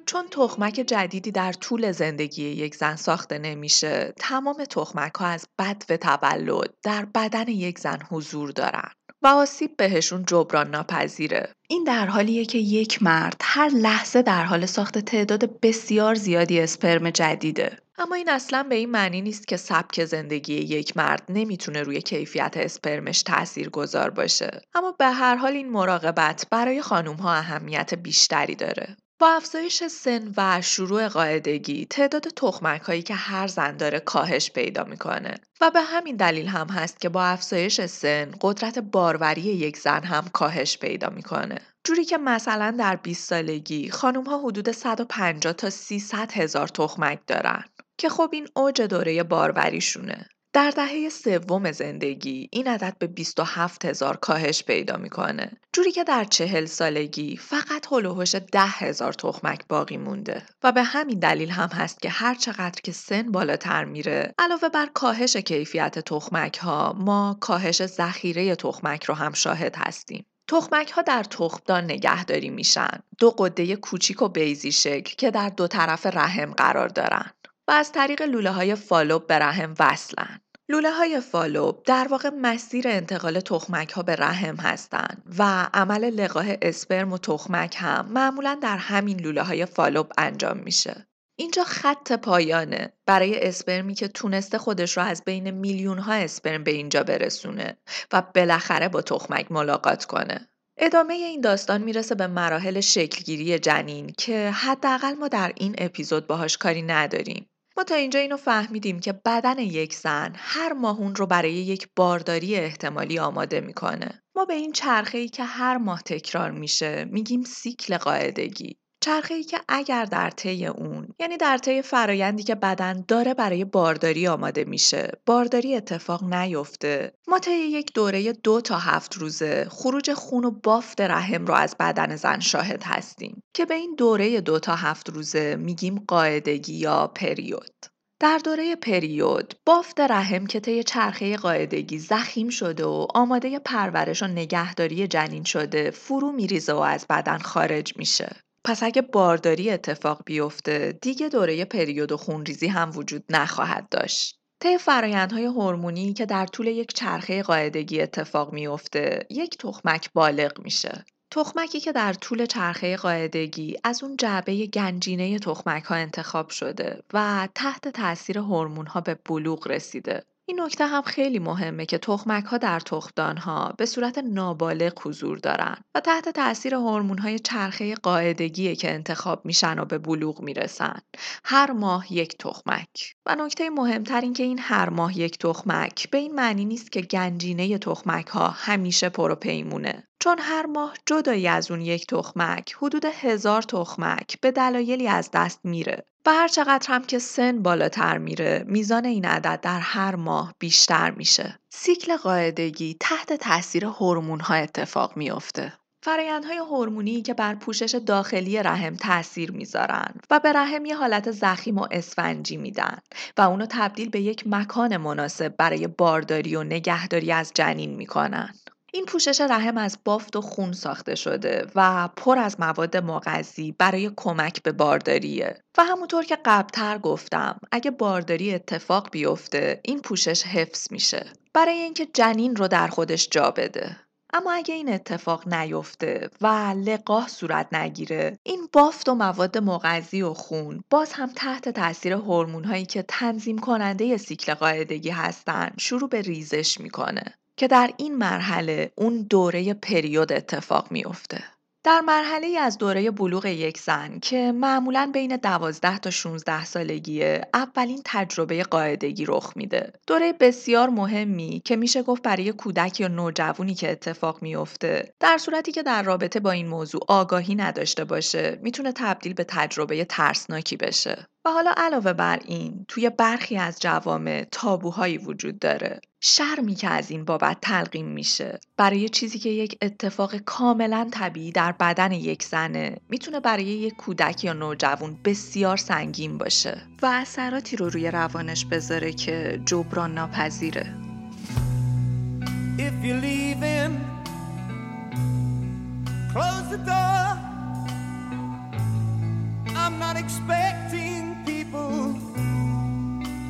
چون 0.09 0.27
تخمک 0.31 0.73
جدیدی 0.73 1.31
در 1.31 1.53
طول 1.53 1.91
زندگی 1.91 2.43
یک 2.43 2.75
زن 2.75 2.95
ساخته 2.95 3.37
نمیشه، 3.37 4.13
تمام 4.17 4.65
تخمک 4.69 5.13
ها 5.13 5.27
از 5.27 5.47
بد 5.59 5.83
و 5.89 5.97
تولد 5.97 6.73
در 6.83 7.05
بدن 7.05 7.47
یک 7.47 7.79
زن 7.79 7.99
حضور 8.09 8.51
دارن. 8.51 8.89
و 9.21 9.27
آسیب 9.27 9.77
بهشون 9.77 10.25
جبران 10.27 10.69
ناپذیره. 10.69 11.49
این 11.69 11.83
در 11.83 12.05
حالیه 12.05 12.45
که 12.45 12.57
یک 12.57 13.03
مرد 13.03 13.41
هر 13.43 13.69
لحظه 13.69 14.21
در 14.21 14.43
حال 14.43 14.65
ساخت 14.65 14.97
تعداد 14.97 15.59
بسیار 15.59 16.15
زیادی 16.15 16.59
اسپرم 16.59 17.09
جدیده. 17.09 17.77
اما 17.97 18.15
این 18.15 18.29
اصلا 18.29 18.63
به 18.63 18.75
این 18.75 18.91
معنی 18.91 19.21
نیست 19.21 19.47
که 19.47 19.57
سبک 19.57 20.05
زندگی 20.05 20.53
یک 20.53 20.97
مرد 20.97 21.23
نمی‌تونه 21.29 21.83
روی 21.83 22.01
کیفیت 22.01 22.57
اسپرمش 22.57 23.23
تأثیر 23.23 23.69
گذار 23.69 24.09
باشه. 24.09 24.61
اما 24.73 24.91
به 24.91 25.05
هر 25.05 25.35
حال 25.35 25.51
این 25.51 25.71
مراقبت 25.71 26.47
برای 26.51 26.81
خانوم 26.81 27.15
ها 27.15 27.33
اهمیت 27.33 27.93
بیشتری 27.93 28.55
داره. 28.55 28.97
با 29.19 29.29
افزایش 29.29 29.83
سن 29.83 30.33
و 30.37 30.61
شروع 30.61 31.07
قاعدگی 31.07 31.85
تعداد 31.85 32.23
تخمک 32.23 32.81
هایی 32.81 33.01
که 33.01 33.15
هر 33.15 33.47
زن 33.47 33.77
داره 33.77 33.99
کاهش 33.99 34.51
پیدا 34.51 34.83
می‌کنه. 34.83 35.35
و 35.61 35.71
به 35.71 35.81
همین 35.81 36.15
دلیل 36.15 36.47
هم 36.47 36.67
هست 36.69 37.01
که 37.01 37.09
با 37.09 37.23
افزایش 37.23 37.81
سن 37.81 38.31
قدرت 38.41 38.79
باروری 38.79 39.41
یک 39.41 39.77
زن 39.77 40.03
هم 40.03 40.25
کاهش 40.33 40.77
پیدا 40.77 41.09
می‌کنه. 41.09 41.57
جوری 41.83 42.05
که 42.05 42.17
مثلا 42.17 42.75
در 42.79 42.95
20 42.95 43.29
سالگی 43.29 43.89
خانم 43.89 44.23
ها 44.23 44.39
حدود 44.39 44.71
150 44.71 45.53
تا 45.53 45.69
300 45.69 46.31
هزار 46.31 46.67
تخمک 46.67 47.19
دارن. 47.27 47.63
که 47.97 48.09
خب 48.09 48.29
این 48.33 48.47
اوج 48.55 48.81
دوره 48.81 49.23
باروریشونه. 49.23 50.29
در 50.53 50.69
دهه 50.69 51.09
سوم 51.09 51.71
زندگی 51.71 52.49
این 52.51 52.67
عدد 52.67 52.95
به 52.99 53.07
27 53.07 53.85
هزار 53.85 54.17
کاهش 54.17 54.63
پیدا 54.63 54.97
می‌کنه. 54.97 55.51
جوری 55.73 55.91
که 55.91 56.03
در 56.03 56.23
چهل 56.23 56.65
سالگی 56.65 57.37
فقط 57.37 57.87
هلوهوش 57.91 58.35
ده 58.35 58.59
هزار 58.59 59.13
تخمک 59.13 59.67
باقی 59.67 59.97
مونده 59.97 60.45
و 60.63 60.71
به 60.71 60.83
همین 60.83 61.19
دلیل 61.19 61.49
هم 61.49 61.69
هست 61.69 62.01
که 62.01 62.09
هر 62.09 62.35
چقدر 62.35 62.81
که 62.83 62.91
سن 62.91 63.31
بالاتر 63.31 63.85
میره 63.85 64.33
علاوه 64.39 64.69
بر 64.69 64.85
کاهش 64.93 65.37
کیفیت 65.37 65.99
تخمک 65.99 66.57
ها 66.57 66.93
ما 66.97 67.37
کاهش 67.41 67.85
ذخیره 67.85 68.55
تخمک 68.55 69.03
رو 69.03 69.15
هم 69.15 69.33
شاهد 69.33 69.75
هستیم. 69.77 70.25
تخمک 70.47 70.91
ها 70.91 71.01
در 71.01 71.23
تخمدان 71.23 71.83
نگهداری 71.83 72.49
میشن. 72.49 72.99
دو 73.19 73.31
قده 73.31 73.75
کوچیک 73.75 74.21
و 74.21 74.29
بیزی 74.29 74.71
شکل 74.71 75.15
که 75.15 75.31
در 75.31 75.49
دو 75.49 75.67
طرف 75.67 76.05
رحم 76.05 76.51
قرار 76.51 76.87
دارن. 76.87 77.31
و 77.69 77.71
از 77.71 77.91
طریق 77.91 78.21
لوله 78.21 78.51
های 78.51 78.75
فالوب 78.75 79.27
به 79.27 79.39
رحم 79.39 79.73
وصلن. 79.79 80.39
لوله 80.69 80.91
های 80.91 81.19
فالوب 81.19 81.83
در 81.85 82.07
واقع 82.07 82.29
مسیر 82.29 82.87
انتقال 82.87 83.39
تخمک 83.39 83.91
ها 83.91 84.03
به 84.03 84.15
رحم 84.15 84.55
هستند 84.55 85.23
و 85.39 85.67
عمل 85.73 86.05
لقاه 86.05 86.45
اسپرم 86.61 87.13
و 87.13 87.17
تخمک 87.17 87.75
هم 87.79 88.05
معمولا 88.11 88.59
در 88.61 88.77
همین 88.77 89.19
لوله 89.19 89.43
های 89.43 89.65
فالوب 89.65 90.11
انجام 90.17 90.57
میشه. 90.57 91.07
اینجا 91.35 91.63
خط 91.63 92.11
پایانه 92.11 92.93
برای 93.05 93.47
اسپرمی 93.47 93.93
که 93.93 94.07
تونسته 94.07 94.57
خودش 94.57 94.97
رو 94.97 95.03
از 95.03 95.23
بین 95.25 95.51
میلیون 95.51 95.97
ها 95.97 96.13
اسپرم 96.13 96.63
به 96.63 96.71
اینجا 96.71 97.03
برسونه 97.03 97.77
و 98.11 98.23
بالاخره 98.35 98.89
با 98.89 99.01
تخمک 99.01 99.51
ملاقات 99.51 100.05
کنه. 100.05 100.49
ادامه 100.77 101.13
این 101.13 101.41
داستان 101.41 101.81
می‌رسه 101.81 102.15
به 102.15 102.27
مراحل 102.27 102.79
شکلگیری 102.79 103.59
جنین 103.59 104.13
که 104.17 104.51
حداقل 104.51 105.13
ما 105.13 105.27
در 105.27 105.51
این 105.55 105.75
اپیزود 105.77 106.27
باهاش 106.27 106.57
کاری 106.57 106.81
نداریم. 106.81 107.48
تا 107.83 107.95
اینجا 107.95 108.19
اینو 108.19 108.37
فهمیدیم 108.37 108.99
که 108.99 109.13
بدن 109.13 109.59
یک 109.59 109.95
زن 109.95 110.33
هر 110.35 110.73
ماهون 110.73 111.15
رو 111.15 111.25
برای 111.25 111.53
یک 111.53 111.87
بارداری 111.95 112.55
احتمالی 112.55 113.19
آماده 113.19 113.61
می‌کنه. 113.61 114.23
ما 114.35 114.45
به 114.45 114.53
این 114.53 114.71
چرخه 114.71 115.17
ای 115.17 115.29
که 115.29 115.43
هر 115.43 115.77
ماه 115.77 116.01
تکرار 116.01 116.51
میشه 116.51 117.05
میگیم 117.05 117.43
سیکل 117.43 117.97
قاعدگی. 117.97 118.79
چرخه 119.01 119.43
که 119.43 119.59
اگر 119.67 120.05
در 120.05 120.29
طی 120.29 120.65
اون 120.65 121.07
یعنی 121.19 121.37
در 121.37 121.57
طی 121.57 121.81
فرایندی 121.81 122.43
که 122.43 122.55
بدن 122.55 123.05
داره 123.07 123.33
برای 123.33 123.65
بارداری 123.65 124.27
آماده 124.27 124.63
میشه 124.63 125.11
بارداری 125.25 125.75
اتفاق 125.75 126.23
نیفته. 126.23 127.13
ما 127.27 127.39
طی 127.39 127.51
یک 127.51 127.93
دوره 127.93 128.33
دو 128.33 128.61
تا 128.61 128.77
هفت 128.77 129.15
روزه 129.17 129.67
خروج 129.69 130.13
خون 130.13 130.45
و 130.45 130.51
بافت 130.51 131.01
رحم 131.01 131.45
رو 131.45 131.53
از 131.53 131.75
بدن 131.79 132.15
زن 132.15 132.39
شاهد 132.39 132.83
هستیم 132.83 133.43
که 133.53 133.65
به 133.65 133.73
این 133.73 133.95
دوره 133.95 134.41
دو 134.41 134.59
تا 134.59 134.75
هفت 134.75 135.09
روزه 135.09 135.55
میگیم 135.55 136.03
قاعدگی 136.07 136.73
یا 136.73 137.07
پریود. 137.07 137.85
در 138.21 138.37
دوره 138.37 138.75
پریود 138.75 139.53
بافت 139.65 139.99
رحم 139.99 140.47
که 140.47 140.59
طی 140.59 140.83
چرخه 140.83 141.37
قاعدگی 141.37 141.99
زخیم 141.99 142.49
شده 142.49 142.85
و 142.85 143.07
آماده 143.15 143.59
پرورش 143.59 144.23
و 144.23 144.27
نگهداری 144.27 145.07
جنین 145.07 145.43
شده 145.43 145.91
فرو 145.91 146.31
میریزه 146.31 146.73
و 146.73 146.79
از 146.79 147.05
بدن 147.09 147.37
خارج 147.37 147.97
میشه. 147.97 148.35
پس 148.63 148.83
اگه 148.83 149.01
بارداری 149.01 149.71
اتفاق 149.71 150.21
بیفته 150.25 150.99
دیگه 151.01 151.29
دوره 151.29 151.65
پریود 151.65 152.11
و 152.11 152.17
خونریزی 152.17 152.67
هم 152.67 152.91
وجود 152.95 153.23
نخواهد 153.29 153.89
داشت. 153.89 154.39
طی 154.59 154.77
فرایندهای 154.77 155.45
هورمونی 155.45 156.13
که 156.13 156.25
در 156.25 156.45
طول 156.45 156.67
یک 156.67 156.93
چرخه 156.93 157.43
قاعدگی 157.43 158.01
اتفاق 158.01 158.53
میفته 158.53 159.27
یک 159.29 159.57
تخمک 159.57 160.09
بالغ 160.13 160.59
میشه. 160.63 161.05
تخمکی 161.31 161.79
که 161.79 161.91
در 161.91 162.13
طول 162.13 162.45
چرخه 162.45 162.97
قاعدگی 162.97 163.77
از 163.83 164.03
اون 164.03 164.17
جعبه 164.17 164.65
گنجینه 164.65 165.39
تخمک 165.39 165.83
ها 165.83 165.95
انتخاب 165.95 166.49
شده 166.49 167.03
و 167.13 167.47
تحت 167.55 167.87
تاثیر 167.87 168.37
هورمون 168.37 168.87
ها 168.87 169.01
به 169.01 169.15
بلوغ 169.25 169.67
رسیده. 169.67 170.23
این 170.49 170.61
نکته 170.61 170.87
هم 170.87 171.01
خیلی 171.01 171.39
مهمه 171.39 171.85
که 171.85 171.97
تخمک 171.97 172.45
ها 172.45 172.57
در 172.57 172.79
تخمدان 172.79 173.37
ها 173.37 173.73
به 173.77 173.85
صورت 173.85 174.17
نابالغ 174.17 175.07
حضور 175.07 175.37
دارن 175.37 175.77
و 175.95 175.99
تحت 175.99 176.29
تاثیر 176.29 176.75
هورمون 176.75 177.17
های 177.17 177.39
چرخه 177.39 177.95
قاعدگی 177.95 178.75
که 178.75 178.91
انتخاب 178.91 179.45
میشن 179.45 179.79
و 179.79 179.85
به 179.85 179.97
بلوغ 179.97 180.41
می‌رسن. 180.41 180.99
هر 181.43 181.71
ماه 181.71 182.13
یک 182.13 182.37
تخمک. 182.37 183.15
و 183.25 183.35
نکته 183.35 183.69
مهمتر 183.69 184.21
این 184.21 184.33
که 184.33 184.43
این 184.43 184.59
هر 184.59 184.89
ماه 184.89 185.17
یک 185.17 185.37
تخمک 185.37 186.09
به 186.09 186.17
این 186.17 186.35
معنی 186.35 186.65
نیست 186.65 186.91
که 186.91 187.01
گنجینه 187.01 187.77
تخمک 187.77 188.27
ها 188.27 188.47
همیشه 188.47 189.09
پر 189.09 189.31
و 189.31 189.35
پیمونه 189.35 190.03
چون 190.19 190.37
هر 190.39 190.65
ماه 190.65 190.93
جدایی 191.05 191.47
از 191.47 191.71
اون 191.71 191.81
یک 191.81 192.07
تخمک 192.07 192.75
حدود 192.77 193.05
هزار 193.05 193.61
تخمک 193.61 194.41
به 194.41 194.51
دلایلی 194.51 195.07
از 195.07 195.29
دست 195.33 195.59
میره. 195.63 196.05
و 196.29 196.31
هر 196.31 196.47
چقدر 196.47 196.87
هم 196.87 197.03
که 197.03 197.19
سن 197.19 197.63
بالاتر 197.63 198.17
میره 198.17 198.65
میزان 198.67 199.05
این 199.05 199.25
عدد 199.25 199.59
در 199.61 199.79
هر 199.79 200.15
ماه 200.15 200.53
بیشتر 200.59 201.11
میشه. 201.11 201.59
سیکل 201.69 202.17
قاعدگی 202.17 202.97
تحت 202.99 203.33
تاثیر 203.33 203.85
هورمون 203.85 204.39
ها 204.39 204.55
اتفاق 204.55 205.17
میافته. 205.17 205.73
فرایندهای 206.03 206.57
هورمونی 206.57 207.21
که 207.21 207.33
بر 207.33 207.55
پوشش 207.55 207.95
داخلی 208.05 208.63
رحم 208.63 208.95
تاثیر 208.95 209.51
می‌ذارن 209.51 210.13
و 210.29 210.39
به 210.39 210.53
رحم 210.53 210.85
یه 210.85 210.95
حالت 210.95 211.31
زخیم 211.31 211.77
و 211.77 211.87
اسفنجی 211.91 212.57
میدن 212.57 212.97
و 213.37 213.41
اونو 213.41 213.65
تبدیل 213.69 214.09
به 214.09 214.21
یک 214.21 214.43
مکان 214.47 214.97
مناسب 214.97 215.55
برای 215.57 215.87
بارداری 215.87 216.55
و 216.55 216.63
نگهداری 216.63 217.31
از 217.31 217.51
جنین 217.55 217.95
می‌کنن. 217.95 218.53
این 218.93 219.05
پوشش 219.05 219.41
رحم 219.41 219.77
از 219.77 219.97
بافت 220.05 220.35
و 220.35 220.41
خون 220.41 220.73
ساخته 220.73 221.15
شده 221.15 221.67
و 221.75 222.09
پر 222.15 222.37
از 222.37 222.59
مواد 222.59 222.97
مغذی 222.97 223.71
برای 223.71 224.11
کمک 224.15 224.63
به 224.63 224.71
بارداریه. 224.71 225.57
و 225.77 225.83
همونطور 225.83 226.23
که 226.23 226.37
قبلتر 226.45 226.97
گفتم 226.97 227.59
اگه 227.71 227.91
بارداری 227.91 228.53
اتفاق 228.53 229.09
بیفته 229.11 229.81
این 229.83 230.01
پوشش 230.01 230.43
حفظ 230.43 230.91
میشه. 230.91 231.25
برای 231.53 231.77
اینکه 231.77 232.05
جنین 232.13 232.55
رو 232.55 232.67
در 232.67 232.87
خودش 232.87 233.27
جا 233.31 233.51
بده. 233.51 233.97
اما 234.33 234.51
اگه 234.51 234.73
این 234.73 234.93
اتفاق 234.93 235.53
نیفته 235.53 236.29
و 236.41 236.47
لقاه 236.85 237.27
صورت 237.27 237.73
نگیره 237.73 238.39
این 238.43 238.67
بافت 238.73 239.09
و 239.09 239.15
مواد 239.15 239.57
مغذی 239.57 240.21
و 240.21 240.33
خون 240.33 240.83
باز 240.89 241.13
هم 241.13 241.29
تحت 241.35 241.69
تاثیر 241.69 242.13
هورمون 242.13 242.63
هایی 242.63 242.85
که 242.85 243.05
تنظیم 243.07 243.57
کننده 243.57 244.17
سیکل 244.17 244.53
قاعدگی 244.53 245.09
هستن 245.09 245.69
شروع 245.77 246.09
به 246.09 246.21
ریزش 246.21 246.79
می‌کنه. 246.79 247.23
که 247.59 247.67
در 247.67 247.91
این 247.97 248.17
مرحله 248.17 248.91
اون 248.95 249.21
دوره 249.29 249.73
پریود 249.73 250.33
اتفاق 250.33 250.91
میافته. 250.91 251.43
در 251.83 252.01
مرحله 252.01 252.59
از 252.59 252.77
دوره 252.77 253.11
بلوغ 253.11 253.45
یک 253.45 253.77
زن 253.77 254.19
که 254.19 254.51
معمولا 254.51 255.09
بین 255.13 255.35
12 255.35 255.97
تا 255.97 256.09
16 256.09 256.65
سالگیه 256.65 257.41
اولین 257.53 258.01
تجربه 258.05 258.63
قاعدگی 258.63 259.25
رخ 259.25 259.53
میده. 259.55 259.93
دوره 260.07 260.33
بسیار 260.33 260.89
مهمی 260.89 261.61
که 261.65 261.75
میشه 261.75 262.03
گفت 262.03 262.21
برای 262.21 262.51
کودک 262.51 262.99
یا 262.99 263.07
نوجوانی 263.07 263.73
که 263.73 263.91
اتفاق 263.91 264.41
میفته 264.41 265.13
در 265.19 265.37
صورتی 265.37 265.71
که 265.71 265.83
در 265.83 266.03
رابطه 266.03 266.39
با 266.39 266.51
این 266.51 266.67
موضوع 266.67 267.01
آگاهی 267.07 267.55
نداشته 267.55 268.05
باشه 268.05 268.59
می‌تونه 268.61 268.91
تبدیل 268.91 269.33
به 269.33 269.45
تجربه 269.47 270.05
ترسناکی 270.05 270.77
بشه. 270.77 271.27
حالا 271.51 271.73
علاوه 271.77 272.13
بر 272.13 272.39
این 272.45 272.85
توی 272.87 273.09
برخی 273.09 273.57
از 273.57 273.79
جوامع 273.79 274.47
تابوهایی 274.51 275.17
وجود 275.17 275.59
داره. 275.59 276.01
شرمی 276.21 276.75
که 276.75 276.89
از 276.89 277.11
این 277.11 277.25
بابت 277.25 277.57
تلقیم 277.61 278.05
میشه. 278.05 278.59
برای 278.77 279.09
چیزی 279.09 279.39
که 279.39 279.49
یک 279.49 279.77
اتفاق 279.81 280.35
کاملا 280.35 281.07
طبیعی 281.11 281.51
در 281.51 281.71
بدن 281.71 282.11
یک 282.11 282.43
زنه 282.43 282.97
می‌تونه 283.09 283.39
برای 283.39 283.65
یک 283.65 283.95
کودک 283.95 284.43
یا 284.43 284.53
نوجوان 284.53 285.17
بسیار 285.25 285.77
سنگین 285.77 286.37
باشه. 286.37 286.81
و 287.01 287.05
اثراتی 287.05 287.75
رو 287.75 287.89
روی 287.89 288.11
روانش 288.11 288.65
بذاره 288.65 289.13
که 289.13 289.61
جبران 289.65 290.13
ناپذیره. 290.13 290.93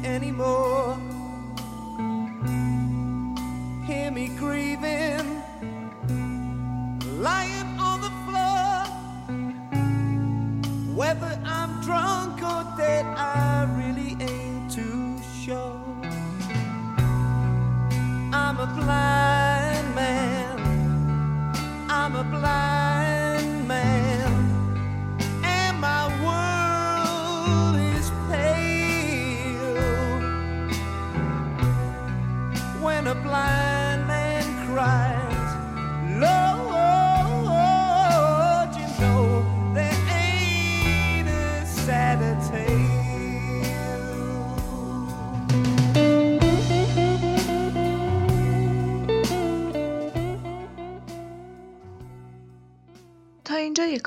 Anymore. 0.04 0.98
Hear 3.86 4.12
me 4.12 4.28
grieving, 4.38 5.42
lying 7.20 7.80
on 7.80 8.02
the 8.02 8.12
floor. 8.26 8.86
Whether 10.96 11.40
I'm 11.46 11.82
drunk 11.82 12.42
or 12.44 12.64
dead, 12.78 13.06
I 13.06 13.68
really 13.78 14.18
ain't 14.22 14.72
too 14.72 15.20
sure. 15.44 15.82
I'm 18.32 18.60
a 18.60 18.68
blind 18.76 19.96
man. 19.96 20.39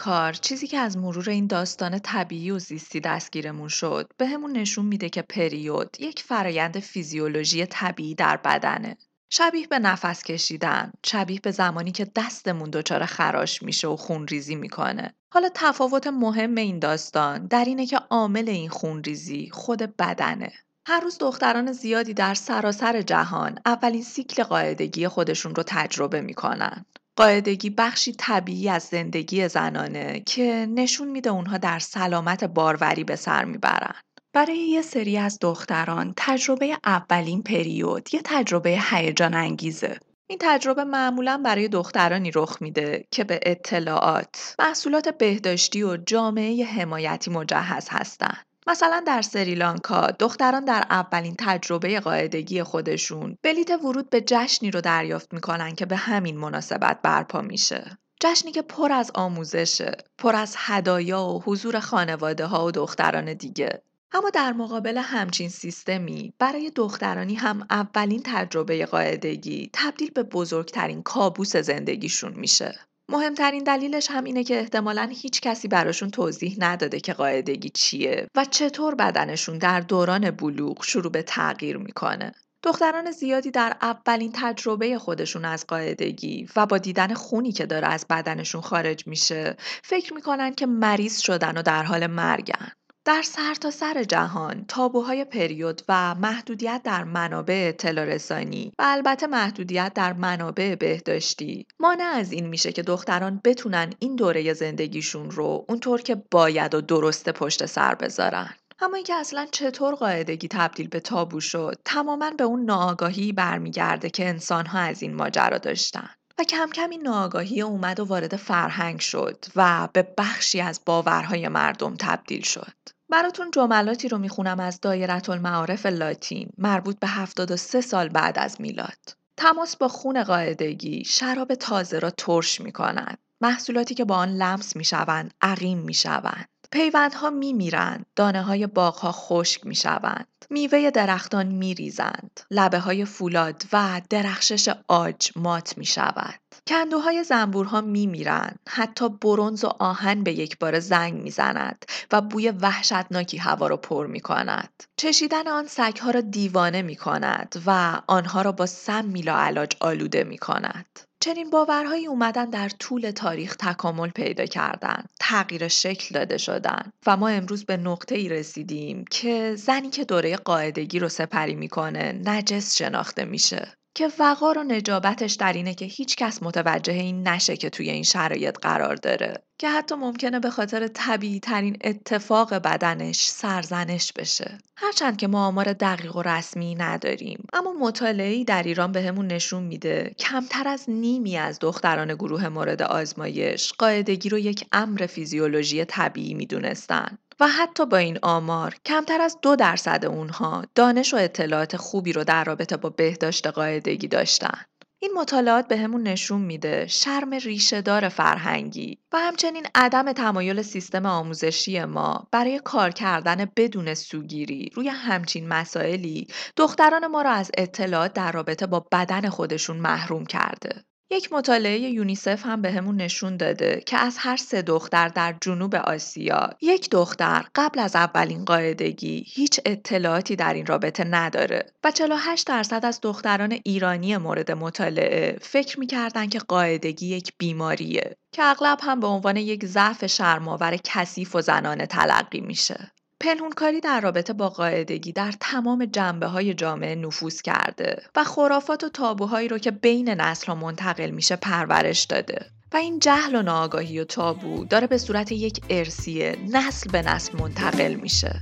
کار 0.02 0.32
چیزی 0.32 0.66
که 0.66 0.78
از 0.78 0.96
مرور 0.96 1.30
این 1.30 1.46
داستان 1.46 1.98
طبیعی 1.98 2.50
و 2.50 2.58
زیستی 2.58 3.00
دستگیرمون 3.00 3.68
شد 3.68 4.12
به 4.16 4.26
همون 4.26 4.52
نشون 4.52 4.86
میده 4.86 5.08
که 5.08 5.22
پریود 5.22 5.96
یک 6.00 6.22
فرایند 6.22 6.78
فیزیولوژی 6.78 7.66
طبیعی 7.66 8.14
در 8.14 8.36
بدنه. 8.36 8.96
شبیه 9.30 9.66
به 9.66 9.78
نفس 9.78 10.22
کشیدن، 10.22 10.92
شبیه 11.06 11.40
به 11.40 11.50
زمانی 11.50 11.92
که 11.92 12.10
دستمون 12.16 12.70
دچار 12.70 13.04
خراش 13.04 13.62
میشه 13.62 13.88
و 13.88 13.96
خونریزی 13.96 14.54
می‌کنه. 14.54 15.14
حالا 15.32 15.48
تفاوت 15.54 16.06
مهم 16.06 16.54
این 16.54 16.78
داستان 16.78 17.46
در 17.46 17.64
اینه 17.64 17.86
که 17.86 17.96
عامل 17.96 18.48
این 18.48 18.70
خونریزی 18.70 19.50
خود 19.52 19.96
بدنه. 19.96 20.52
هر 20.86 21.00
روز 21.00 21.18
دختران 21.18 21.72
زیادی 21.72 22.14
در 22.14 22.34
سراسر 22.34 23.02
جهان 23.02 23.58
اولین 23.66 24.02
سیکل 24.02 24.42
قاعدگی 24.42 25.08
خودشون 25.08 25.54
رو 25.54 25.62
تجربه 25.66 26.20
می‌کنن. 26.20 26.86
قاعدگی 27.16 27.70
بخشی 27.70 28.12
طبیعی 28.12 28.68
از 28.68 28.82
زندگی 28.82 29.48
زنانه 29.48 30.22
که 30.26 30.66
نشون 30.70 31.08
میده 31.08 31.30
اونها 31.30 31.58
در 31.58 31.78
سلامت 31.78 32.44
باروری 32.44 33.04
به 33.04 33.16
سر 33.16 33.44
می‌برن. 33.44 33.94
برای 34.32 34.58
یه 34.58 34.82
سری 34.82 35.18
از 35.18 35.38
دختران 35.40 36.14
تجربه 36.16 36.78
اولین 36.84 37.42
پریود 37.42 38.14
یه 38.14 38.20
تجربه 38.24 38.80
هیجان 38.90 39.34
انگیزه. 39.34 39.98
این 40.26 40.38
تجربه 40.42 40.84
معمولا 40.84 41.42
برای 41.44 41.68
دخترانی 41.68 42.30
رخ 42.34 42.58
میده 42.60 43.04
که 43.10 43.24
به 43.24 43.40
اطلاعات، 43.42 44.54
محصولات 44.58 45.08
بهداشتی 45.18 45.82
و 45.82 45.96
جامعه 45.96 46.64
حمایتی 46.64 47.30
مجهز 47.30 47.88
هستند. 47.90 48.46
مثلا 48.66 49.02
در 49.06 49.22
سریلانکا 49.22 50.06
دختران 50.06 50.64
در 50.64 50.84
اولین 50.90 51.34
تجربه 51.38 52.00
قاعدگی 52.00 52.62
خودشون 52.62 53.36
بلیت 53.42 53.70
ورود 53.70 54.10
به 54.10 54.20
جشنی 54.20 54.70
رو 54.70 54.80
دریافت 54.80 55.34
می‌کنن 55.34 55.74
که 55.74 55.86
به 55.86 55.96
همین 55.96 56.36
مناسبت 56.38 57.02
برپا 57.02 57.40
میشه. 57.40 57.98
جشنی 58.20 58.52
که 58.52 58.62
پر 58.62 58.92
از 58.92 59.10
آموزشه، 59.14 59.96
پر 60.18 60.36
از 60.36 60.54
هدایا 60.58 61.22
و 61.24 61.42
حضور 61.42 61.80
خانواده 61.80 62.46
ها 62.46 62.66
و 62.66 62.70
دختران 62.70 63.34
دیگه. 63.34 63.82
اما 64.12 64.30
در 64.30 64.52
مقابل 64.52 64.98
همچین 64.98 65.48
سیستمی 65.48 66.34
برای 66.38 66.70
دخترانی 66.70 67.34
هم 67.34 67.66
اولین 67.70 68.22
تجربه 68.24 68.86
قاعدگی 68.86 69.70
تبدیل 69.72 70.10
به 70.10 70.22
بزرگترین 70.22 71.02
کابوس 71.02 71.56
زندگیشون 71.56 72.32
میشه. 72.36 72.78
مهمترین 73.12 73.64
دلیلش 73.64 74.10
هم 74.10 74.24
اینه 74.24 74.44
که 74.44 74.58
احتمالا 74.58 75.08
هیچ 75.12 75.40
کسی 75.40 75.68
براشون 75.68 76.10
توضیح 76.10 76.56
نداده 76.58 77.00
که 77.00 77.12
قاعدگی 77.12 77.68
چیه 77.68 78.26
و 78.34 78.44
چطور 78.44 78.94
بدنشون 78.94 79.58
در 79.58 79.80
دوران 79.80 80.30
بلوغ 80.30 80.84
شروع 80.84 81.12
به 81.12 81.22
تغییر 81.22 81.76
می‌کنه. 81.76 82.32
دختران 82.62 83.10
زیادی 83.10 83.50
در 83.50 83.76
اولین 83.82 84.32
تجربه 84.34 84.98
خودشون 84.98 85.44
از 85.44 85.66
قاعدگی 85.66 86.48
و 86.56 86.66
با 86.66 86.78
دیدن 86.78 87.14
خونی 87.14 87.52
که 87.52 87.66
داره 87.66 87.88
از 87.88 88.06
بدنشون 88.10 88.60
خارج 88.60 89.06
میشه 89.06 89.56
فکر 89.82 90.14
می‌کنن 90.14 90.54
که 90.54 90.66
مریض 90.66 91.18
شدن 91.18 91.58
و 91.58 91.62
در 91.62 91.82
حال 91.82 92.06
مرگن. 92.06 92.72
در 93.04 93.22
سرتاسر 93.22 93.92
سر 93.94 94.04
جهان 94.04 94.64
تابوهای 94.68 95.24
پریود 95.24 95.82
و 95.88 96.14
محدودیت 96.14 96.80
در 96.84 97.04
منابع 97.04 97.64
اطلاع 97.68 98.04
رسانی 98.04 98.72
و 98.78 98.82
البته 98.86 99.26
محدودیت 99.26 99.92
در 99.94 100.12
منابع 100.12 100.74
بهداشتی 100.74 101.66
مانع 101.80 102.04
از 102.04 102.32
این 102.32 102.46
میشه 102.46 102.72
که 102.72 102.82
دختران 102.82 103.40
بتونن 103.44 103.92
این 103.98 104.16
دوره 104.16 104.52
زندگیشون 104.52 105.30
رو 105.30 105.64
اونطور 105.68 106.02
که 106.02 106.22
باید 106.30 106.74
و 106.74 106.80
درسته 106.80 107.32
پشت 107.32 107.66
سر 107.66 107.94
بذارن. 107.94 108.54
اما 108.80 108.96
اینکه 108.96 109.14
اصلا 109.14 109.46
چطور 109.52 109.94
قاعدگی 109.94 110.48
تبدیل 110.48 110.88
به 110.88 111.00
تابو 111.00 111.40
شد 111.40 111.78
تماما 111.84 112.30
به 112.30 112.44
اون 112.44 112.64
ناآگاهی 112.64 113.32
برمیگرده 113.32 114.10
که 114.10 114.28
انسانها 114.28 114.78
از 114.78 115.02
این 115.02 115.14
ماجرا 115.14 115.58
داشتن. 115.58 116.10
کم 116.44 116.70
کم 116.74 116.90
این 116.90 117.02
ناآگاهی 117.02 117.62
اومد 117.62 118.00
و 118.00 118.04
وارد 118.04 118.36
فرهنگ 118.36 119.00
شد 119.00 119.44
و 119.56 119.88
به 119.92 120.14
بخشی 120.18 120.60
از 120.60 120.80
باورهای 120.86 121.48
مردم 121.48 121.96
تبدیل 121.98 122.42
شد. 122.42 122.72
براتون 123.08 123.50
جملاتی 123.50 124.08
رو 124.08 124.18
می‌خونم 124.18 124.60
از 124.60 124.80
دایره 124.80 125.30
المعارف 125.30 125.86
لاتین 125.86 126.50
مربوط 126.58 126.98
به 126.98 127.06
73 127.06 127.80
سال 127.80 128.08
بعد 128.08 128.38
از 128.38 128.60
میلاد. 128.60 129.16
تماس 129.36 129.76
با 129.76 129.88
خون 129.88 130.24
قاعدگی 130.24 131.04
شراب 131.04 131.54
تازه 131.54 131.98
را 131.98 132.10
ترش 132.10 132.60
می 132.60 132.72
کند. 132.72 133.18
محصولاتی 133.40 133.94
که 133.94 134.04
با 134.04 134.16
آن 134.16 134.28
لمس 134.28 134.76
می 134.76 134.84
شوند 134.84 135.34
عقیم 135.40 135.78
می 135.78 135.94
شوند. 135.94 136.48
پیوندها 136.72 137.30
می 137.30 137.52
میرند. 137.52 138.06
دانه 138.16 138.42
های 138.42 138.66
باغها 138.66 139.12
خشک 139.12 139.66
می 139.66 139.74
شوند. 139.74 140.26
میوه 140.50 140.90
درختان 140.90 141.46
می 141.46 141.74
ریزند. 141.74 142.40
لبه 142.50 142.78
های 142.78 143.04
فولاد 143.04 143.62
و 143.72 144.00
درخشش 144.10 144.74
آج 144.88 145.30
مات 145.36 145.78
می 145.78 145.84
شود. 145.84 146.34
کندوهای 146.66 147.24
زنبورها 147.24 147.80
می 147.80 148.06
میرند. 148.06 148.58
حتی 148.68 149.08
برونز 149.08 149.64
و 149.64 149.68
آهن 149.78 150.22
به 150.22 150.32
یک 150.32 150.58
بار 150.58 150.80
زنگ 150.80 151.22
می 151.22 151.30
زند 151.30 151.84
و 152.12 152.20
بوی 152.20 152.50
وحشتناکی 152.50 153.36
هوا 153.36 153.66
را 153.66 153.76
پر 153.76 154.06
می 154.06 154.20
کند. 154.20 154.82
چشیدن 154.96 155.48
آن 155.48 155.66
سگها 155.66 156.10
را 156.10 156.20
دیوانه 156.20 156.82
می 156.82 156.96
کند 156.96 157.62
و 157.66 158.00
آنها 158.06 158.42
را 158.42 158.52
با 158.52 158.66
سم 158.66 159.04
میلا 159.04 159.36
علاج 159.36 159.76
آلوده 159.80 160.24
می 160.24 160.38
کند. 160.38 161.11
چنین 161.22 161.50
باورهایی 161.50 162.06
اومدن 162.06 162.50
در 162.50 162.68
طول 162.68 163.10
تاریخ 163.10 163.56
تکامل 163.56 164.10
پیدا 164.10 164.46
کردن، 164.46 165.04
تغییر 165.20 165.68
شکل 165.68 166.14
داده 166.14 166.38
شدن 166.38 166.92
و 167.06 167.16
ما 167.16 167.28
امروز 167.28 167.64
به 167.64 167.76
نقطه 167.76 168.14
ای 168.14 168.28
رسیدیم 168.28 169.04
که 169.10 169.54
زنی 169.56 169.90
که 169.90 170.04
دوره 170.04 170.36
قاعدگی 170.36 170.98
رو 170.98 171.08
سپری 171.08 171.54
می‌کنه 171.54 172.20
نجس 172.24 172.76
شناخته 172.76 173.24
میشه. 173.24 173.72
که 173.94 174.08
وقار 174.18 174.58
و 174.58 174.62
نجابتش 174.62 175.32
در 175.32 175.52
اینه 175.52 175.74
که 175.74 175.84
هیچ 175.84 176.16
کس 176.16 176.42
متوجه 176.42 176.92
این 176.92 177.28
نشه 177.28 177.56
که 177.56 177.70
توی 177.70 177.90
این 177.90 178.02
شرایط 178.02 178.58
قرار 178.58 178.94
داره. 178.94 179.42
که 179.58 179.68
حتی 179.68 179.94
ممکنه 179.94 180.40
به 180.40 180.50
خاطر 180.50 180.88
طبیعی 180.88 181.40
ترین 181.40 181.76
اتفاق 181.84 182.54
بدنش 182.54 183.28
سرزنش 183.28 184.12
بشه. 184.12 184.58
هرچند 184.76 185.16
که 185.16 185.26
ما 185.26 185.46
آمار 185.46 185.72
دقیق 185.72 186.16
و 186.16 186.22
رسمی 186.22 186.74
نداریم. 186.74 187.46
اما 187.52 187.72
مطالعه‌ای 187.80 188.44
در 188.44 188.62
ایران 188.62 188.92
بهمون 188.92 189.28
به 189.28 189.34
نشون 189.34 189.62
میده. 189.62 190.14
کمتر 190.18 190.68
از 190.68 190.90
نیمی 190.90 191.36
از 191.36 191.58
دختران 191.58 192.14
گروه 192.14 192.48
مورد 192.48 192.82
آزمایش 192.82 193.72
قاعدگی 193.72 194.28
رو 194.28 194.38
یک 194.38 194.64
امر 194.72 195.06
فیزیولوژی 195.06 195.84
طبیعی 195.84 196.34
می‌دونستن. 196.34 197.18
و 197.40 197.48
حتی 197.48 197.86
با 197.86 197.96
این 197.96 198.18
آمار 198.22 198.74
کمتر 198.84 199.20
از 199.20 199.38
دو 199.42 199.56
درصد 199.56 200.04
اونها 200.04 200.64
دانش 200.74 201.14
و 201.14 201.16
اطلاعات 201.16 201.76
خوبی 201.76 202.12
رو 202.12 202.24
در 202.24 202.44
رابطه 202.44 202.76
با 202.76 202.88
بهداشت 202.88 203.46
قاعدگی 203.46 204.08
داشتن. 204.08 204.64
این 205.04 205.12
مطالعات 205.16 205.68
به 205.68 205.76
همون 205.76 206.02
نشون 206.02 206.40
میده 206.40 206.86
شرم 206.86 207.34
ریشهدار 207.34 208.08
فرهنگی 208.08 208.98
و 209.12 209.18
همچنین 209.18 209.66
عدم 209.74 210.12
تمایل 210.12 210.62
سیستم 210.62 211.06
آموزشی 211.06 211.84
ما 211.84 212.28
برای 212.30 212.60
کار 212.64 212.90
کردن 212.90 213.50
بدون 213.56 213.94
سوگیری 213.94 214.70
روی 214.74 214.88
همچین 214.88 215.48
مسائلی 215.48 216.26
دختران 216.56 217.06
ما 217.06 217.22
را 217.22 217.30
از 217.30 217.50
اطلاعات 217.58 218.12
در 218.12 218.32
رابطه 218.32 218.66
با 218.66 218.86
بدن 218.92 219.28
خودشون 219.28 219.76
محروم 219.76 220.26
کرده. 220.26 220.84
یک 221.12 221.32
مطالعه 221.32 221.78
یونیسف 221.78 222.46
هم 222.46 222.62
بهمون 222.62 222.82
همون 222.82 222.96
نشون 222.96 223.36
داده 223.36 223.82
که 223.86 223.96
از 223.96 224.16
هر 224.18 224.36
سه 224.36 224.62
دختر 224.62 225.08
در 225.08 225.34
جنوب 225.40 225.74
آسیا 225.74 226.50
یک 226.60 226.90
دختر 226.90 227.44
قبل 227.54 227.78
از 227.80 227.96
اولین 227.96 228.44
قاعدگی 228.44 229.24
هیچ 229.26 229.60
اطلاعاتی 229.66 230.36
در 230.36 230.54
این 230.54 230.66
رابطه 230.66 231.04
نداره 231.04 231.66
و 231.84 231.90
48 231.90 232.46
درصد 232.46 232.84
از 232.84 233.00
دختران 233.02 233.58
ایرانی 233.64 234.16
مورد 234.16 234.52
مطالعه 234.52 235.38
فکر 235.40 235.80
می‌کردن 235.80 236.28
که 236.28 236.38
قاعدگی 236.38 237.06
یک 237.06 237.32
بیماریه 237.38 238.16
که 238.32 238.42
اغلب 238.44 238.78
هم 238.82 239.00
به 239.00 239.06
عنوان 239.06 239.36
یک 239.36 239.64
ضعف 239.64 240.06
شرماور 240.06 240.76
کثیف 240.84 241.34
و 241.34 241.40
زنانه 241.40 241.86
تلقی 241.86 242.40
میشه. 242.40 242.92
پنهونکاری 243.22 243.80
در 243.80 244.00
رابطه 244.00 244.32
با 244.32 244.48
قاعدگی 244.48 245.12
در 245.12 245.32
تمام 245.40 245.84
جنبه 245.84 246.26
های 246.26 246.54
جامعه 246.54 246.94
نفوذ 246.94 247.40
کرده 247.42 248.02
و 248.16 248.24
خرافات 248.24 248.84
و 248.84 248.88
تابوهایی 248.88 249.48
رو 249.48 249.58
که 249.58 249.70
بین 249.70 250.08
نسل 250.08 250.46
ها 250.46 250.54
منتقل 250.54 251.10
میشه 251.10 251.36
پرورش 251.36 252.02
داده. 252.02 252.46
و 252.72 252.76
این 252.76 252.98
جهل 252.98 253.34
و 253.34 253.42
ناآگاهی 253.42 254.00
و 254.00 254.04
تابو 254.04 254.64
داره 254.64 254.86
به 254.86 254.98
صورت 254.98 255.32
یک 255.32 255.60
ارسیه 255.70 256.36
نسل 256.48 256.90
به 256.90 257.02
نسل 257.02 257.38
منتقل 257.38 257.94
میشه. 257.94 258.40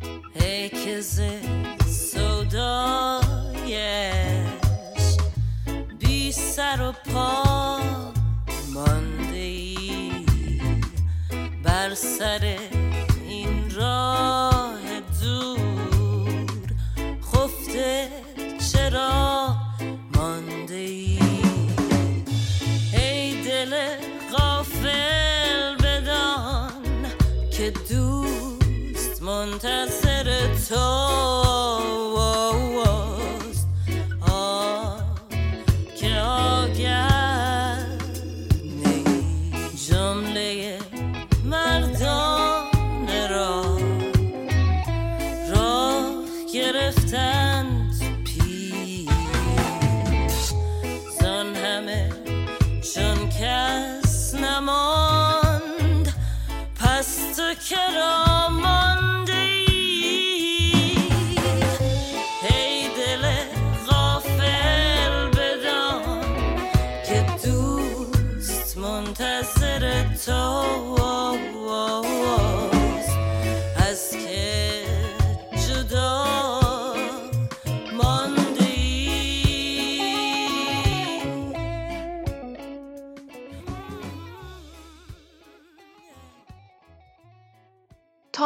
چرا 18.81 19.57
مانده 20.17 20.75
ای 20.75 21.19
ای 22.93 23.43
دل 23.43 23.75
غافل 24.33 25.77
بدان 25.77 26.73
که 27.51 27.73
دوست 27.89 29.23
منتظر 29.23 30.55
تو. 30.69 31.50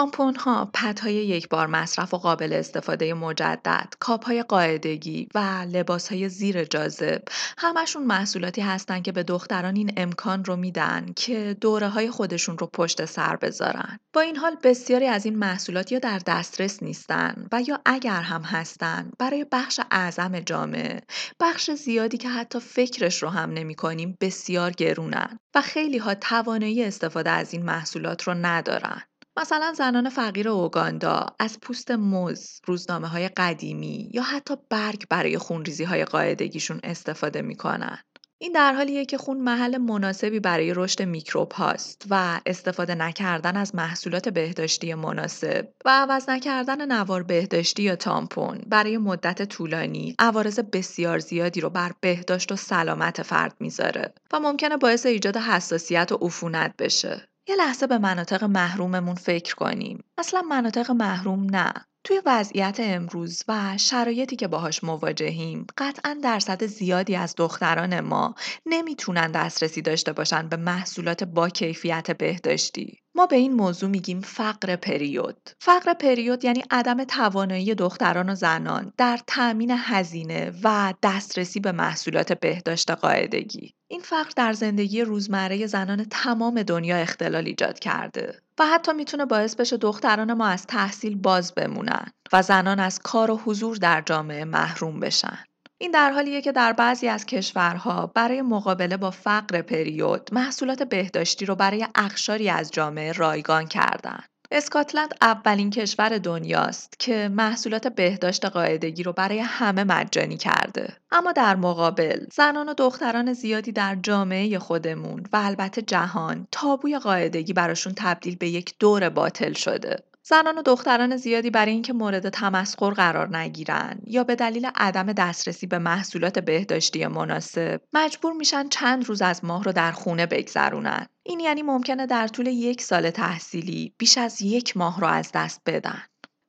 تامپون 0.04 0.36
ها، 0.36 0.70
های 1.02 1.14
یک 1.14 1.48
بار 1.48 1.66
مصرف 1.66 2.14
و 2.14 2.18
قابل 2.18 2.52
استفاده 2.52 3.14
مجدد، 3.14 3.94
کاپ 4.00 4.24
های 4.26 4.42
قاعدگی 4.42 5.28
و 5.34 5.66
لباس 5.72 6.12
های 6.12 6.28
زیر 6.28 6.64
جاذب 6.64 7.22
همشون 7.58 8.02
محصولاتی 8.02 8.60
هستن 8.60 9.02
که 9.02 9.12
به 9.12 9.22
دختران 9.22 9.76
این 9.76 9.92
امکان 9.96 10.44
رو 10.44 10.56
میدن 10.56 11.06
که 11.16 11.56
دوره 11.60 11.88
های 11.88 12.10
خودشون 12.10 12.58
رو 12.58 12.66
پشت 12.66 13.04
سر 13.04 13.36
بذارن. 13.36 13.98
با 14.12 14.20
این 14.20 14.36
حال 14.36 14.56
بسیاری 14.62 15.06
از 15.06 15.24
این 15.24 15.38
محصولات 15.38 15.92
یا 15.92 15.98
در 15.98 16.20
دسترس 16.26 16.82
نیستن 16.82 17.48
و 17.52 17.62
یا 17.62 17.80
اگر 17.86 18.22
هم 18.22 18.42
هستن 18.42 19.10
برای 19.18 19.46
بخش 19.52 19.80
اعظم 19.90 20.40
جامعه 20.40 21.00
بخش 21.40 21.70
زیادی 21.70 22.16
که 22.16 22.28
حتی 22.28 22.60
فکرش 22.60 23.22
رو 23.22 23.28
هم 23.28 23.50
نمی 23.50 23.74
کنیم 23.74 24.16
بسیار 24.20 24.70
گرونن 24.70 25.38
و 25.54 25.60
خیلی 25.60 25.98
ها 25.98 26.14
توانایی 26.14 26.84
استفاده 26.84 27.30
از 27.30 27.52
این 27.52 27.62
محصولات 27.62 28.22
رو 28.22 28.34
ندارن. 28.34 29.02
مثلا 29.36 29.72
زنان 29.76 30.08
فقیر 30.08 30.48
اوگاندا 30.48 31.26
از 31.38 31.60
پوست 31.60 31.90
مز، 31.90 32.60
روزنامه 32.64 33.08
های 33.08 33.28
قدیمی 33.28 34.10
یا 34.14 34.22
حتی 34.22 34.54
برگ 34.70 35.04
برای 35.10 35.38
خونریزی 35.38 35.84
های 35.84 36.04
قاعدگیشون 36.04 36.80
استفاده 36.84 37.42
می‌کنن. 37.42 37.98
این 38.38 38.52
در 38.52 38.72
حالیه 38.72 39.04
که 39.04 39.18
خون 39.18 39.40
محل 39.40 39.78
مناسبی 39.78 40.40
برای 40.40 40.74
رشد 40.74 41.02
میکروب 41.02 41.52
هاست 41.52 42.06
و 42.10 42.40
استفاده 42.46 42.94
نکردن 42.94 43.56
از 43.56 43.74
محصولات 43.74 44.28
بهداشتی 44.28 44.94
مناسب 44.94 45.68
و 45.84 45.90
عوض 45.90 46.28
نکردن 46.28 46.92
نوار 46.92 47.22
بهداشتی 47.22 47.82
یا 47.82 47.96
تامپون 47.96 48.60
برای 48.66 48.98
مدت 48.98 49.42
طولانی 49.42 50.14
عوارض 50.18 50.58
بسیار 50.58 51.18
زیادی 51.18 51.60
رو 51.60 51.70
بر 51.70 51.92
بهداشت 52.00 52.52
و 52.52 52.56
سلامت 52.56 53.22
فرد 53.22 53.56
می‌ذاره 53.60 54.14
و 54.32 54.40
ممکنه 54.40 54.76
باعث 54.76 55.06
ایجاد 55.06 55.36
حساسیت 55.36 56.12
و 56.12 56.18
عفونت 56.22 56.74
بشه. 56.78 57.28
یه 57.48 57.56
لحظه 57.56 57.86
به 57.86 57.98
مناطق 57.98 58.44
محروممون 58.44 59.14
فکر 59.14 59.54
کنیم. 59.54 60.04
اصلا 60.18 60.42
مناطق 60.42 60.90
محروم 60.90 61.44
نه. 61.56 61.72
توی 62.04 62.22
وضعیت 62.26 62.76
امروز 62.80 63.42
و 63.48 63.78
شرایطی 63.78 64.36
که 64.36 64.48
باهاش 64.48 64.84
مواجهیم 64.84 65.66
قطعا 65.78 66.18
درصد 66.22 66.66
زیادی 66.66 67.16
از 67.16 67.34
دختران 67.38 68.00
ما 68.00 68.34
نمی‌تونن 68.66 69.32
دسترسی 69.32 69.82
داشته 69.82 70.12
باشن 70.12 70.48
به 70.48 70.56
محصولات 70.56 71.24
با 71.24 71.48
کیفیت 71.48 72.18
بهداشتی. 72.18 73.03
ما 73.16 73.26
به 73.26 73.36
این 73.36 73.52
موضوع 73.52 73.90
میگیم 73.90 74.20
فقر 74.20 74.76
پریود. 74.76 75.50
فقر 75.60 75.94
پریود 75.94 76.44
یعنی 76.44 76.62
عدم 76.70 77.04
توانایی 77.04 77.74
دختران 77.74 78.28
و 78.28 78.34
زنان 78.34 78.92
در 78.96 79.20
تأمین 79.26 79.74
هزینه 79.78 80.52
و 80.64 80.94
دسترسی 81.02 81.60
به 81.60 81.72
محصولات 81.72 82.32
بهداشت 82.32 82.90
قاعدگی. 82.90 83.74
این 83.88 84.00
فقر 84.00 84.30
در 84.36 84.52
زندگی 84.52 85.02
روزمره 85.02 85.66
زنان 85.66 86.04
تمام 86.10 86.62
دنیا 86.62 86.96
اختلال 86.96 87.46
ایجاد 87.46 87.78
کرده 87.78 88.40
و 88.58 88.66
حتی 88.66 88.92
می‌تونه 88.92 89.24
باعث 89.24 89.54
بشه 89.54 89.76
دختران 89.76 90.32
ما 90.32 90.46
از 90.46 90.66
تحصیل 90.66 91.16
باز 91.16 91.54
بمونن 91.54 92.06
و 92.32 92.42
زنان 92.42 92.80
از 92.80 92.98
کار 92.98 93.30
و 93.30 93.36
حضور 93.36 93.76
در 93.76 94.02
جامعه 94.06 94.44
محروم 94.44 95.00
بشن. 95.00 95.38
این 95.84 95.90
در 95.90 96.10
حالیه 96.10 96.42
که 96.42 96.52
در 96.52 96.72
بعضی 96.72 97.08
از 97.08 97.26
کشورها 97.26 98.06
برای 98.06 98.42
مقابله 98.42 98.96
با 98.96 99.10
فقر 99.10 99.62
پریود 99.62 100.30
محصولات 100.32 100.82
بهداشتی 100.82 101.46
رو 101.46 101.54
برای 101.54 101.86
اخشاری 101.94 102.50
از 102.50 102.70
جامعه 102.70 103.12
رایگان 103.12 103.66
کردن. 103.66 104.18
اسکاتلند 104.50 105.14
اولین 105.20 105.70
کشور 105.70 106.18
دنیاست 106.18 106.94
که 106.98 107.28
محصولات 107.32 107.86
بهداشت 107.86 108.44
قاعدگی 108.44 109.02
رو 109.02 109.12
برای 109.12 109.38
همه 109.38 109.84
مجانی 109.84 110.36
کرده. 110.36 110.96
اما 111.12 111.32
در 111.32 111.56
مقابل 111.56 112.26
زنان 112.32 112.68
و 112.68 112.74
دختران 112.74 113.32
زیادی 113.32 113.72
در 113.72 113.96
جامعه 114.02 114.58
خودمون 114.58 115.22
و 115.32 115.36
البته 115.36 115.82
جهان 115.82 116.46
تابوی 116.52 116.98
قاعدگی 116.98 117.52
براشون 117.52 117.92
تبدیل 117.96 118.36
به 118.36 118.48
یک 118.48 118.74
دور 118.78 119.08
باطل 119.08 119.52
شده. 119.52 119.96
زنان 120.26 120.58
و 120.58 120.62
دختران 120.62 121.16
زیادی 121.16 121.50
برای 121.50 121.72
اینکه 121.72 121.92
مورد 121.92 122.28
تمسخر 122.28 122.90
قرار 122.90 123.36
نگیرن 123.36 123.98
یا 124.06 124.24
به 124.24 124.34
دلیل 124.34 124.70
عدم 124.74 125.12
دسترسی 125.12 125.66
به 125.66 125.78
محصولات 125.78 126.38
بهداشتی 126.38 127.06
مناسب 127.06 127.80
مجبور 127.92 128.32
میشن 128.32 128.68
چند 128.68 129.08
روز 129.08 129.22
از 129.22 129.44
ماه 129.44 129.64
رو 129.64 129.72
در 129.72 129.92
خونه 129.92 130.26
بگذرونن. 130.26 131.06
این 131.22 131.40
یعنی 131.40 131.62
ممکنه 131.62 132.06
در 132.06 132.28
طول 132.28 132.46
یک 132.46 132.82
سال 132.82 133.10
تحصیلی 133.10 133.94
بیش 133.98 134.18
از 134.18 134.42
یک 134.42 134.76
ماه 134.76 135.00
رو 135.00 135.06
از 135.06 135.30
دست 135.34 135.60
بدن. 135.66 136.02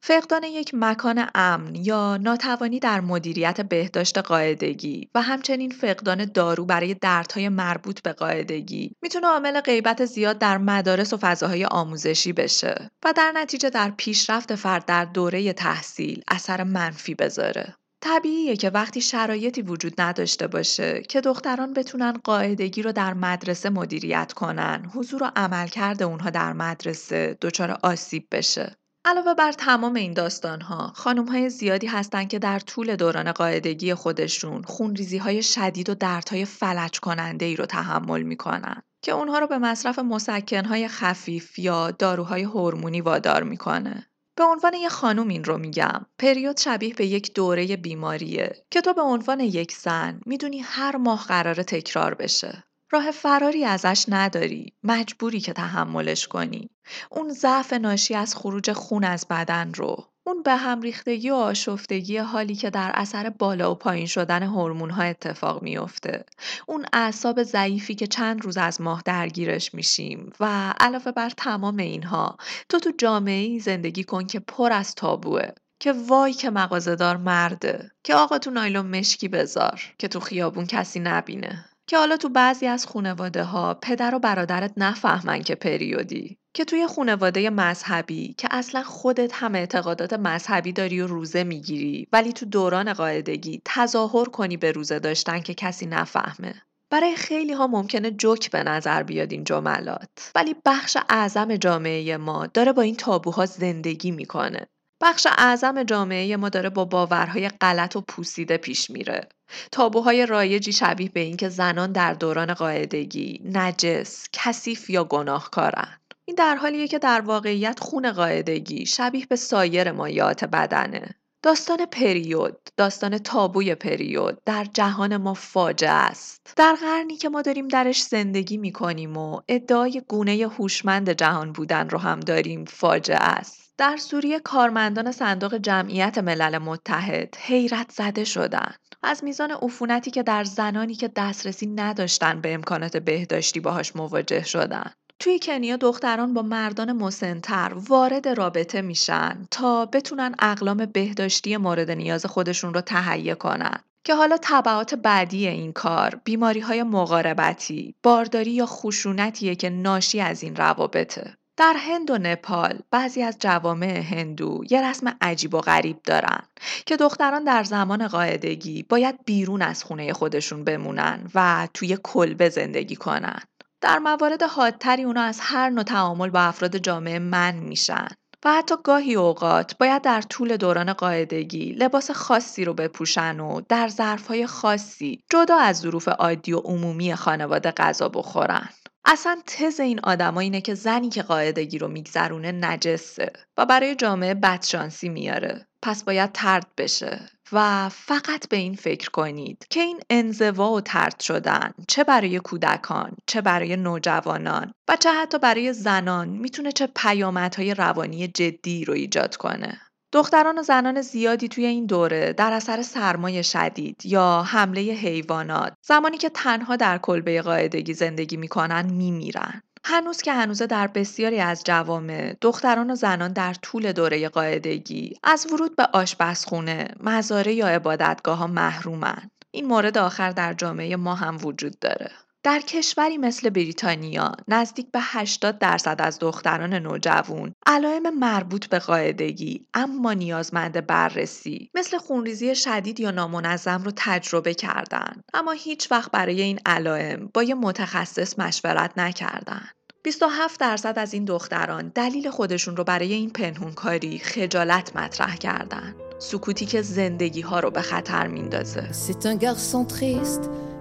فقدان 0.07 0.43
یک 0.43 0.71
مکان 0.73 1.29
امن 1.35 1.75
یا 1.75 2.17
ناتوانی 2.17 2.79
در 2.79 3.01
مدیریت 3.01 3.61
بهداشت 3.61 4.17
قاعدگی 4.17 5.09
و 5.15 5.21
همچنین 5.21 5.71
فقدان 5.71 6.25
دارو 6.25 6.65
برای 6.65 6.93
دردهای 6.93 7.49
مربوط 7.49 8.01
به 8.01 8.13
قاعدگی 8.13 8.95
می‌تونه 9.01 9.27
عامل 9.27 9.59
غیبت 9.61 10.05
زیاد 10.05 10.37
در 10.37 10.57
مدارس 10.57 11.13
و 11.13 11.17
فضاهای 11.17 11.65
آموزشی 11.65 12.33
بشه 12.33 12.89
و 13.05 13.13
در 13.13 13.31
نتیجه 13.35 13.69
در 13.69 13.91
پیشرفت 13.97 14.55
فرد 14.55 14.85
در 14.85 15.05
دوره 15.05 15.53
تحصیل 15.53 16.23
اثر 16.27 16.63
منفی 16.63 17.15
بذاره. 17.15 17.75
طبیعیه 18.01 18.55
که 18.55 18.69
وقتی 18.69 19.01
شرایطی 19.01 19.61
وجود 19.61 20.01
نداشته 20.01 20.47
باشه 20.47 21.01
که 21.09 21.21
دختران 21.21 21.73
بتونن 21.73 22.13
قاعدگی 22.23 22.81
رو 22.81 22.91
در 22.91 23.13
مدرسه 23.13 23.69
مدیریت 23.69 24.33
کنن، 24.33 24.91
حضور 24.95 25.23
و 25.23 25.31
عملکرد 25.35 26.03
اونها 26.03 26.29
در 26.29 26.53
مدرسه 26.53 27.37
دچار 27.41 27.77
آسیب 27.83 28.27
بشه. 28.31 28.75
علاوه 29.07 29.33
بر 29.33 29.51
تمام 29.51 29.93
این 29.93 30.13
داستانها 30.13 30.91
خانم 30.95 31.25
های 31.25 31.49
زیادی 31.49 31.87
هستند 31.87 32.29
که 32.29 32.39
در 32.39 32.59
طول 32.59 32.95
دوران 32.95 33.31
قاعدگی 33.31 33.93
خودشون 33.93 34.63
خونریزی 34.63 35.17
های 35.17 35.43
شدید 35.43 35.89
و 35.89 35.95
دردهای 35.95 36.45
فلج 36.45 36.99
کننده 36.99 37.45
ای 37.45 37.55
رو 37.55 37.65
تحمل 37.65 38.21
می‌کنن 38.21 38.81
که 39.01 39.11
اونها 39.11 39.39
رو 39.39 39.47
به 39.47 39.57
مصرف 39.57 39.99
مسکنهای 39.99 40.87
خفیف 40.87 41.59
یا 41.59 41.91
داروهای 41.91 42.43
هورمونی 42.43 43.01
وادار 43.01 43.43
می‌کنه. 43.43 44.07
به 44.37 44.43
عنوان 44.43 44.73
یه 44.73 44.89
خانوم 44.89 45.27
این 45.27 45.43
رو 45.43 45.57
میگم 45.57 46.05
پریود 46.19 46.57
شبیه 46.57 46.93
به 46.93 47.05
یک 47.05 47.33
دوره 47.33 47.77
بیماریه 47.77 48.65
که 48.71 48.81
تو 48.81 48.93
به 48.93 49.01
عنوان 49.01 49.39
یک 49.39 49.71
زن 49.71 50.21
می‌دونی 50.25 50.59
هر 50.59 50.97
ماه 50.97 51.25
قرار 51.27 51.63
تکرار 51.63 52.13
بشه 52.13 52.63
راه 52.95 53.11
فراری 53.11 53.65
ازش 53.65 54.05
نداری. 54.07 54.73
مجبوری 54.83 55.39
که 55.39 55.53
تحملش 55.53 56.27
کنی. 56.27 56.69
اون 57.11 57.33
ضعف 57.33 57.73
ناشی 57.73 58.15
از 58.15 58.35
خروج 58.35 58.71
خون 58.71 59.03
از 59.03 59.27
بدن 59.29 59.73
رو. 59.73 60.05
اون 60.23 60.43
به 60.43 60.55
هم 60.55 60.81
ریختگی 60.81 61.29
و 61.29 61.35
آشفتگی 61.35 62.17
حالی 62.17 62.55
که 62.55 62.69
در 62.69 62.91
اثر 62.93 63.29
بالا 63.29 63.71
و 63.71 63.75
پایین 63.75 64.05
شدن 64.05 64.43
هورمون 64.43 64.89
ها 64.89 65.03
اتفاق 65.03 65.63
میافته. 65.63 66.25
اون 66.67 66.85
اعصاب 66.93 67.43
ضعیفی 67.43 67.95
که 67.95 68.07
چند 68.07 68.45
روز 68.45 68.57
از 68.57 68.81
ماه 68.81 69.01
درگیرش 69.05 69.73
میشیم 69.73 70.33
و 70.39 70.73
علاوه 70.79 71.11
بر 71.11 71.29
تمام 71.29 71.77
اینها 71.77 72.37
تو 72.69 72.79
تو 72.79 72.91
جامعه 72.97 73.59
زندگی 73.59 74.03
کن 74.03 74.27
که 74.27 74.39
پر 74.39 74.71
از 74.71 74.95
تابوه. 74.95 75.47
که 75.79 75.93
وای 76.07 76.33
که 76.33 76.49
مغازهدار 76.49 77.17
مرده. 77.17 77.91
که 78.03 78.15
آقا 78.15 78.37
تو 78.37 78.51
نایلون 78.51 78.85
مشکی 78.85 79.27
بذار. 79.27 79.81
که 79.97 80.07
تو 80.07 80.19
خیابون 80.19 80.65
کسی 80.65 80.99
نبینه. 80.99 81.65
که 81.87 81.97
حالا 81.97 82.17
تو 82.17 82.29
بعضی 82.29 82.67
از 82.67 82.87
خانواده 82.87 83.43
ها 83.43 83.73
پدر 83.73 84.15
و 84.15 84.19
برادرت 84.19 84.73
نفهمن 84.77 85.41
که 85.41 85.55
پریودی 85.55 86.37
که 86.53 86.65
توی 86.65 86.87
خانواده 86.87 87.49
مذهبی 87.49 88.33
که 88.37 88.47
اصلا 88.51 88.83
خودت 88.83 89.31
هم 89.33 89.55
اعتقادات 89.55 90.13
مذهبی 90.13 90.73
داری 90.73 91.01
و 91.01 91.07
روزه 91.07 91.43
می‌گیری 91.43 92.07
ولی 92.13 92.33
تو 92.33 92.45
دوران 92.45 92.93
قاعدگی 92.93 93.61
تظاهر 93.65 94.25
کنی 94.25 94.57
به 94.57 94.71
روزه 94.71 94.99
داشتن 94.99 95.39
که 95.39 95.53
کسی 95.53 95.85
نفهمه. 95.85 96.61
برای 96.91 97.15
خیلی 97.15 97.53
ها 97.53 97.67
ممکنه 97.67 98.11
جوک 98.11 98.51
به 98.51 98.63
نظر 98.63 99.03
بیاد 99.03 99.31
این 99.31 99.43
جملات. 99.43 100.31
ولی 100.35 100.55
بخش 100.65 100.97
اعظم 101.09 101.55
جامعه 101.55 102.17
ما 102.17 102.47
داره 102.47 102.73
با 102.73 102.81
این 102.81 102.95
تابوها 102.95 103.45
زندگی 103.45 104.11
می‌کنه. 104.11 104.67
بخش 105.07 105.27
اعظم 105.37 105.83
جامعه 105.83 106.37
ما 106.37 106.49
داره 106.49 106.69
با 106.69 106.85
باورهای 106.85 107.49
غلط 107.49 107.95
و 107.95 108.01
پوسیده 108.01 108.57
پیش 108.57 108.89
میره. 108.89 109.27
تابوهای 109.71 110.25
رایجی 110.25 110.73
شبیه 110.73 111.09
به 111.09 111.19
اینکه 111.19 111.49
زنان 111.49 111.91
در 111.91 112.13
دوران 112.13 112.53
قاعدگی 112.53 113.41
نجس، 113.53 114.25
کثیف 114.33 114.89
یا 114.89 115.03
گناهکارن. 115.03 115.99
این 116.25 116.35
در 116.35 116.55
حالیه 116.55 116.87
که 116.87 116.99
در 116.99 117.21
واقعیت 117.21 117.79
خون 117.79 118.11
قاعدگی 118.11 118.85
شبیه 118.85 119.25
به 119.25 119.35
سایر 119.35 119.91
مایات 119.91 120.45
بدنه. 120.45 121.15
داستان 121.43 121.85
پریود، 121.85 122.57
داستان 122.77 123.17
تابوی 123.17 123.75
پریود 123.75 124.37
در 124.45 124.65
جهان 124.73 125.17
ما 125.17 125.33
فاجعه 125.33 125.89
است. 125.89 126.53
در 126.55 126.75
قرنی 126.81 127.15
که 127.15 127.29
ما 127.29 127.41
داریم 127.41 127.67
درش 127.67 128.03
زندگی 128.03 128.57
می‌کنیم 128.57 129.17
و 129.17 129.41
ادعای 129.47 130.01
گونه 130.07 130.47
هوشمند 130.47 131.09
جهان 131.09 131.51
بودن 131.51 131.89
رو 131.89 131.97
هم 131.97 132.19
داریم 132.19 132.65
فاجعه 132.65 133.17
است. 133.17 133.64
در 133.77 133.97
سوریه 133.97 134.39
کارمندان 134.39 135.11
صندوق 135.11 135.55
جمعیت 135.55 136.17
ملل 136.17 136.57
متحد 136.57 137.35
حیرت 137.39 137.91
زده 137.91 138.23
شدند. 138.23 138.79
از 139.03 139.23
میزان 139.23 139.51
عفونتی 139.51 140.11
که 140.11 140.23
در 140.23 140.43
زنانی 140.43 140.95
که 140.95 141.11
دسترسی 141.15 141.67
نداشتن 141.67 142.41
به 142.41 142.53
امکانات 142.53 142.97
بهداشتی 142.97 143.59
باهاش 143.59 143.95
مواجه 143.95 144.43
شدن. 144.43 144.91
توی 145.19 145.39
کنیا 145.39 145.77
دختران 145.77 146.33
با 146.33 146.41
مردان 146.41 146.91
مسنتر 146.91 147.73
وارد 147.87 148.27
رابطه 148.27 148.81
میشن 148.81 149.47
تا 149.51 149.85
بتونن 149.85 150.35
اقلام 150.39 150.85
بهداشتی 150.85 151.57
مورد 151.57 151.91
نیاز 151.91 152.25
خودشون 152.25 152.73
رو 152.73 152.81
تهیه 152.81 153.35
کنن. 153.35 153.79
که 154.03 154.15
حالا 154.15 154.37
طبعات 154.37 154.95
بعدی 154.95 155.47
این 155.47 155.73
کار 155.73 156.21
بیماری 156.23 156.59
های 156.59 156.83
مقاربتی، 156.83 157.95
بارداری 158.03 158.51
یا 158.51 158.65
خشونتیه 158.65 159.55
که 159.55 159.69
ناشی 159.69 160.21
از 160.21 160.43
این 160.43 160.55
روابطه. 160.55 161.37
در 161.57 161.75
هند 161.77 162.11
و 162.11 162.17
نپال 162.17 162.79
بعضی 162.91 163.23
از 163.23 163.37
جوامع 163.39 164.01
هندو 164.01 164.63
یه 164.69 164.89
رسم 164.89 165.17
عجیب 165.21 165.53
و 165.53 165.61
غریب 165.61 166.01
دارن 166.03 166.43
که 166.85 166.97
دختران 166.97 167.43
در 167.43 167.63
زمان 167.63 168.07
قاعدگی 168.07 168.83
باید 168.83 169.25
بیرون 169.25 169.61
از 169.61 169.83
خونه 169.83 170.13
خودشون 170.13 170.63
بمونن 170.63 171.31
و 171.35 171.67
توی 171.73 171.97
کلبه 172.03 172.49
زندگی 172.49 172.95
کنن. 172.95 173.39
در 173.81 173.99
موارد 173.99 174.43
حادتری 174.43 175.03
اونا 175.03 175.21
از 175.21 175.39
هر 175.41 175.69
نوع 175.69 175.83
تعامل 175.83 176.29
با 176.29 176.39
افراد 176.39 176.77
جامعه 176.77 177.19
من 177.19 177.55
میشن. 177.55 178.07
و 178.45 178.49
حتی 178.49 178.75
گاهی 178.83 179.15
اوقات 179.15 179.77
باید 179.77 180.01
در 180.01 180.21
طول 180.21 180.57
دوران 180.57 180.93
قاعدگی 180.93 181.73
لباس 181.73 182.11
خاصی 182.11 182.65
رو 182.65 182.73
بپوشن 182.73 183.39
و 183.39 183.61
در 183.69 183.87
ظرفهای 183.87 184.47
خاصی 184.47 185.23
جدا 185.29 185.57
از 185.57 185.79
ظروف 185.79 186.07
عادی 186.07 186.53
و 186.53 186.57
عمومی 186.57 187.15
خانواده 187.15 187.71
غذا 187.71 188.09
بخورن. 188.09 188.69
اصلا 189.05 189.41
تز 189.45 189.79
این 189.79 189.99
آدما 190.03 190.39
اینه 190.39 190.61
که 190.61 190.73
زنی 190.73 191.09
که 191.09 191.21
قاعدگی 191.21 191.77
رو 191.77 191.87
میگذرونه 191.87 192.51
نجسه 192.51 193.33
و 193.57 193.65
برای 193.65 193.95
جامعه 193.95 194.33
بدشانسی 194.33 195.09
میاره. 195.09 195.67
پس 195.81 196.03
باید 196.03 196.31
ترد 196.31 196.67
بشه 196.77 197.29
و 197.51 197.89
فقط 197.89 198.49
به 198.49 198.57
این 198.57 198.75
فکر 198.75 199.09
کنید 199.09 199.65
که 199.69 199.79
این 199.79 199.99
انزوا 200.09 200.71
و 200.71 200.81
ترد 200.81 201.19
شدن 201.19 201.73
چه 201.87 202.03
برای 202.03 202.39
کودکان 202.39 203.15
چه 203.27 203.41
برای 203.41 203.75
نوجوانان 203.75 204.73
و 204.87 204.95
چه 204.95 205.09
حتی 205.13 205.39
برای 205.39 205.73
زنان 205.73 206.29
می‌تونه 206.29 206.71
چه 206.71 206.87
پیامدهای 206.95 207.73
روانی 207.73 208.27
جدی 208.27 208.85
رو 208.85 208.93
ایجاد 208.93 209.35
کنه. 209.35 209.81
دختران 210.15 210.59
و 210.59 210.63
زنان 210.63 211.01
زیادی 211.01 211.47
توی 211.47 211.65
این 211.65 211.85
دوره 211.85 212.33
در 212.33 212.53
اثر 212.53 212.81
سرمایه 212.81 213.41
شدید 213.41 214.05
یا 214.05 214.43
حمله 214.47 214.81
حیوانات 214.81 215.73
زمانی 215.81 216.17
که 216.17 216.29
تنها 216.29 216.75
در 216.75 216.97
کلبه 216.97 217.41
قاعدگی 217.41 217.93
زندگی 217.93 218.37
می‌کنن 218.37 218.85
میمیرن. 218.85 219.61
هنوز 219.83 220.21
که 220.21 220.33
هنوزه 220.33 220.67
در 220.67 220.87
بسیاری 220.87 221.39
از 221.39 221.63
جوامع 221.63 222.35
دختران 222.41 222.91
و 222.91 222.95
زنان 222.95 223.33
در 223.33 223.53
طول 223.53 223.91
دوره 223.91 224.29
قاعدگی 224.29 225.19
از 225.23 225.47
ورود 225.53 225.75
به 225.75 225.87
آشپزخونه، 225.93 226.87
مزاره 226.99 227.53
یا 227.53 227.67
عبادتگاه 227.67 228.37
ها 228.37 228.47
محرومن. 228.47 229.29
این 229.51 229.65
مورد 229.65 229.97
آخر 229.97 230.31
در 230.31 230.53
جامعه 230.53 230.95
ما 230.95 231.15
هم 231.15 231.37
وجود 231.43 231.79
داره. 231.79 232.11
در 232.45 232.59
کشوری 232.59 233.17
مثل 233.17 233.49
بریتانیا 233.49 234.31
نزدیک 234.47 234.91
به 234.91 234.99
80 235.01 235.59
درصد 235.59 235.95
از 235.99 236.19
دختران 236.19 236.73
نوجوان 236.73 237.53
علائم 237.65 238.19
مربوط 238.19 238.67
به 238.67 238.79
قاعدگی 238.79 239.67
اما 239.73 240.13
نیازمند 240.13 240.87
بررسی 240.87 241.69
مثل 241.73 241.97
خونریزی 241.97 242.55
شدید 242.55 242.99
یا 242.99 243.11
نامنظم 243.11 243.83
رو 243.83 243.91
تجربه 243.95 244.53
کردند 244.53 245.23
اما 245.33 245.51
هیچ 245.51 245.91
وقت 245.91 246.11
برای 246.11 246.41
این 246.41 246.59
علائم 246.65 247.29
با 247.33 247.43
یه 247.43 247.55
متخصص 247.55 248.39
مشورت 248.39 248.91
نکردند. 248.97 249.69
27 250.03 250.59
درصد 250.59 250.99
از 250.99 251.13
این 251.13 251.25
دختران 251.25 251.91
دلیل 251.95 252.29
خودشون 252.29 252.77
رو 252.77 252.83
برای 252.83 253.13
این 253.13 253.29
پنهونکاری 253.29 254.19
خجالت 254.19 254.95
مطرح 254.95 255.35
کردند. 255.35 255.95
سکوتی 256.19 256.65
که 256.65 256.81
زندگی 256.81 257.41
ها 257.41 257.59
رو 257.59 257.71
به 257.71 257.81
خطر 257.81 258.27
میندازه. 258.27 258.91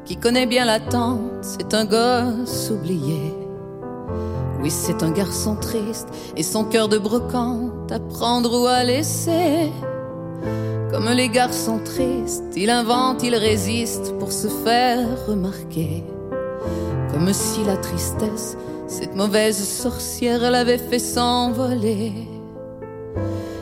Qui 0.04 0.16
connaît 0.16 0.46
bien 0.46 0.64
l'attente, 0.64 1.42
c'est 1.42 1.74
un 1.74 1.84
gosse 1.84 2.70
oublié. 2.70 3.34
Oui, 4.60 4.70
c'est 4.70 5.02
un 5.02 5.10
garçon 5.10 5.56
triste 5.56 6.08
et 6.36 6.42
son 6.42 6.64
cœur 6.64 6.88
de 6.88 6.98
brocante 6.98 7.90
à 7.90 7.98
prendre 7.98 8.62
ou 8.62 8.66
à 8.66 8.84
laisser. 8.84 9.70
Comme 10.90 11.08
les 11.10 11.28
garçons 11.28 11.80
tristes, 11.84 12.54
il 12.56 12.70
invente, 12.70 13.22
il 13.22 13.34
résiste 13.34 14.16
pour 14.18 14.32
se 14.32 14.48
faire 14.48 15.26
remarquer. 15.26 16.04
Comme 17.12 17.32
si 17.32 17.64
la 17.64 17.76
tristesse, 17.76 18.56
cette 18.86 19.14
mauvaise 19.16 19.62
sorcière, 19.66 20.50
l'avait 20.50 20.78
fait 20.78 20.98
s'envoler. 20.98 22.12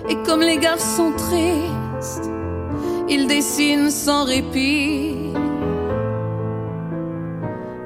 Et 0.09 0.17
comme 0.27 0.41
les 0.41 0.59
garçons 0.59 1.13
tristes, 1.17 2.31
il 3.09 3.27
dessine 3.29 3.91
sans 3.91 4.25
répit 4.25 5.32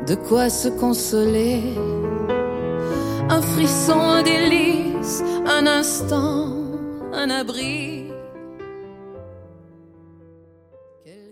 de 0.07 0.15
quoi 0.15 0.49
se 0.49 0.69
consoler. 0.69 1.63
Un 3.29 3.43
frisson, 3.43 4.01
un 4.19 4.23
délice, 4.23 5.23
un 5.57 5.67
instant, 5.67 6.39
un 7.13 7.29
abri. 7.31 8.13